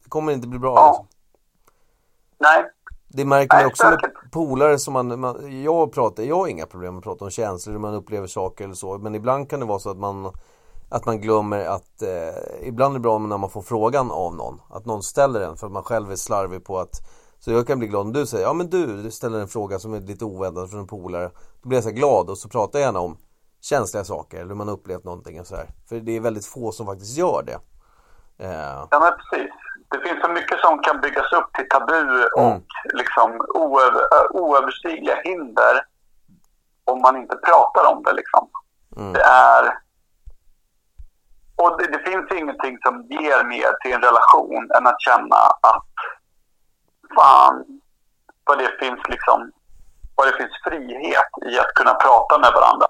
Det 0.03 0.09
kommer 0.09 0.31
inte 0.31 0.47
bli 0.47 0.59
bra 0.59 0.75
Ja. 0.75 0.87
liksom. 0.91 1.07
Nej, 2.37 2.65
Det 3.07 3.25
märker 3.25 3.57
man 3.57 3.65
också 3.65 3.85
med 3.89 3.99
polare 4.31 4.79
som 4.79 4.93
man, 4.93 5.19
man, 5.19 5.61
jag 5.63 5.91
pratar, 5.91 6.23
jag 6.23 6.35
har 6.35 6.47
inga 6.47 6.65
problem 6.65 6.93
med 6.93 6.97
att 6.99 7.03
prata 7.03 7.25
om 7.25 7.31
känslor, 7.31 7.73
hur 7.73 7.79
man 7.79 7.93
upplever 7.93 8.27
saker 8.27 8.63
eller 8.63 8.73
så. 8.75 8.97
Men 8.97 9.15
ibland 9.15 9.49
kan 9.49 9.59
det 9.59 9.65
vara 9.65 9.79
så 9.79 9.89
att 9.89 9.97
man, 9.97 10.33
att 10.91 11.05
man 11.05 11.21
glömmer 11.21 11.65
att, 11.65 12.01
eh, 12.01 12.67
ibland 12.67 12.93
är 12.93 12.99
det 12.99 13.03
bra 13.03 13.17
när 13.17 13.37
man 13.37 13.49
får 13.49 13.61
frågan 13.61 14.11
av 14.11 14.35
någon. 14.35 14.61
Att 14.69 14.85
någon 14.85 15.03
ställer 15.03 15.39
den 15.39 15.57
för 15.57 15.67
att 15.67 15.73
man 15.73 15.83
själv 15.83 16.11
är 16.11 16.15
slarvig 16.15 16.65
på 16.65 16.79
att, 16.79 16.95
så 17.39 17.51
jag 17.51 17.67
kan 17.67 17.79
bli 17.79 17.87
glad 17.87 18.01
om 18.01 18.13
du 18.13 18.25
säger, 18.25 18.45
ja 18.45 18.53
men 18.53 18.69
du, 18.69 19.03
du 19.03 19.11
ställer 19.11 19.39
en 19.39 19.47
fråga 19.47 19.79
som 19.79 19.93
är 19.93 19.99
lite 19.99 20.25
oväntad 20.25 20.69
från 20.71 20.79
en 20.79 20.87
polare. 20.87 21.31
Då 21.61 21.69
blir 21.69 21.77
jag 21.77 21.83
så 21.83 21.89
här 21.89 21.95
glad 21.97 22.29
och 22.29 22.37
så 22.37 22.49
pratar 22.49 22.79
jag 22.79 22.85
gärna 22.85 22.99
om 22.99 23.17
känsliga 23.61 24.03
saker 24.03 24.37
eller 24.37 24.47
hur 24.49 24.55
man 24.55 24.69
upplevt 24.69 25.03
någonting 25.03 25.39
och 25.39 25.47
så 25.47 25.55
här. 25.55 25.69
För 25.89 25.95
det 25.95 26.15
är 26.15 26.19
väldigt 26.19 26.45
få 26.45 26.71
som 26.71 26.85
faktiskt 26.85 27.17
gör 27.17 27.43
det. 27.45 27.59
Eh, 28.45 28.85
Ja, 28.91 28.99
men 28.99 29.11
precis. 29.19 29.51
Det 29.91 29.99
finns 30.09 30.21
så 30.25 30.31
mycket 30.31 30.59
som 30.59 30.79
kan 30.79 31.01
byggas 31.01 31.33
upp 31.33 31.53
till 31.53 31.69
tabu 31.69 32.23
och 32.37 32.41
Mm. 32.51 32.61
liksom 32.93 33.41
oöver, 33.55 34.01
oöverstigliga 34.31 35.15
hinder 35.23 35.75
om 36.85 37.01
man 37.01 37.17
inte 37.17 37.35
pratar 37.35 37.93
om 37.95 38.03
det. 38.03 38.13
Liksom. 38.13 38.47
Mm. 38.97 39.13
Det 39.13 39.21
är... 39.21 39.88
Och 41.61 41.77
det, 41.77 41.87
det 41.87 42.03
finns 42.09 42.31
ingenting 42.31 42.77
som 42.85 42.93
ger 43.09 43.43
mer 43.43 43.71
till 43.81 43.93
en 43.93 44.01
relation 44.01 44.71
än 44.77 44.87
att 44.87 45.01
känna 45.01 45.35
att 45.71 45.93
fan 47.15 47.65
vad 48.43 48.57
det 48.59 48.71
finns 48.79 48.99
liksom 49.07 49.51
vad 50.15 50.27
det 50.27 50.37
finns 50.37 50.55
frihet 50.63 51.31
i 51.51 51.59
att 51.59 51.73
kunna 51.73 51.93
prata 51.93 52.39
med 52.39 52.51
varandra. 52.53 52.87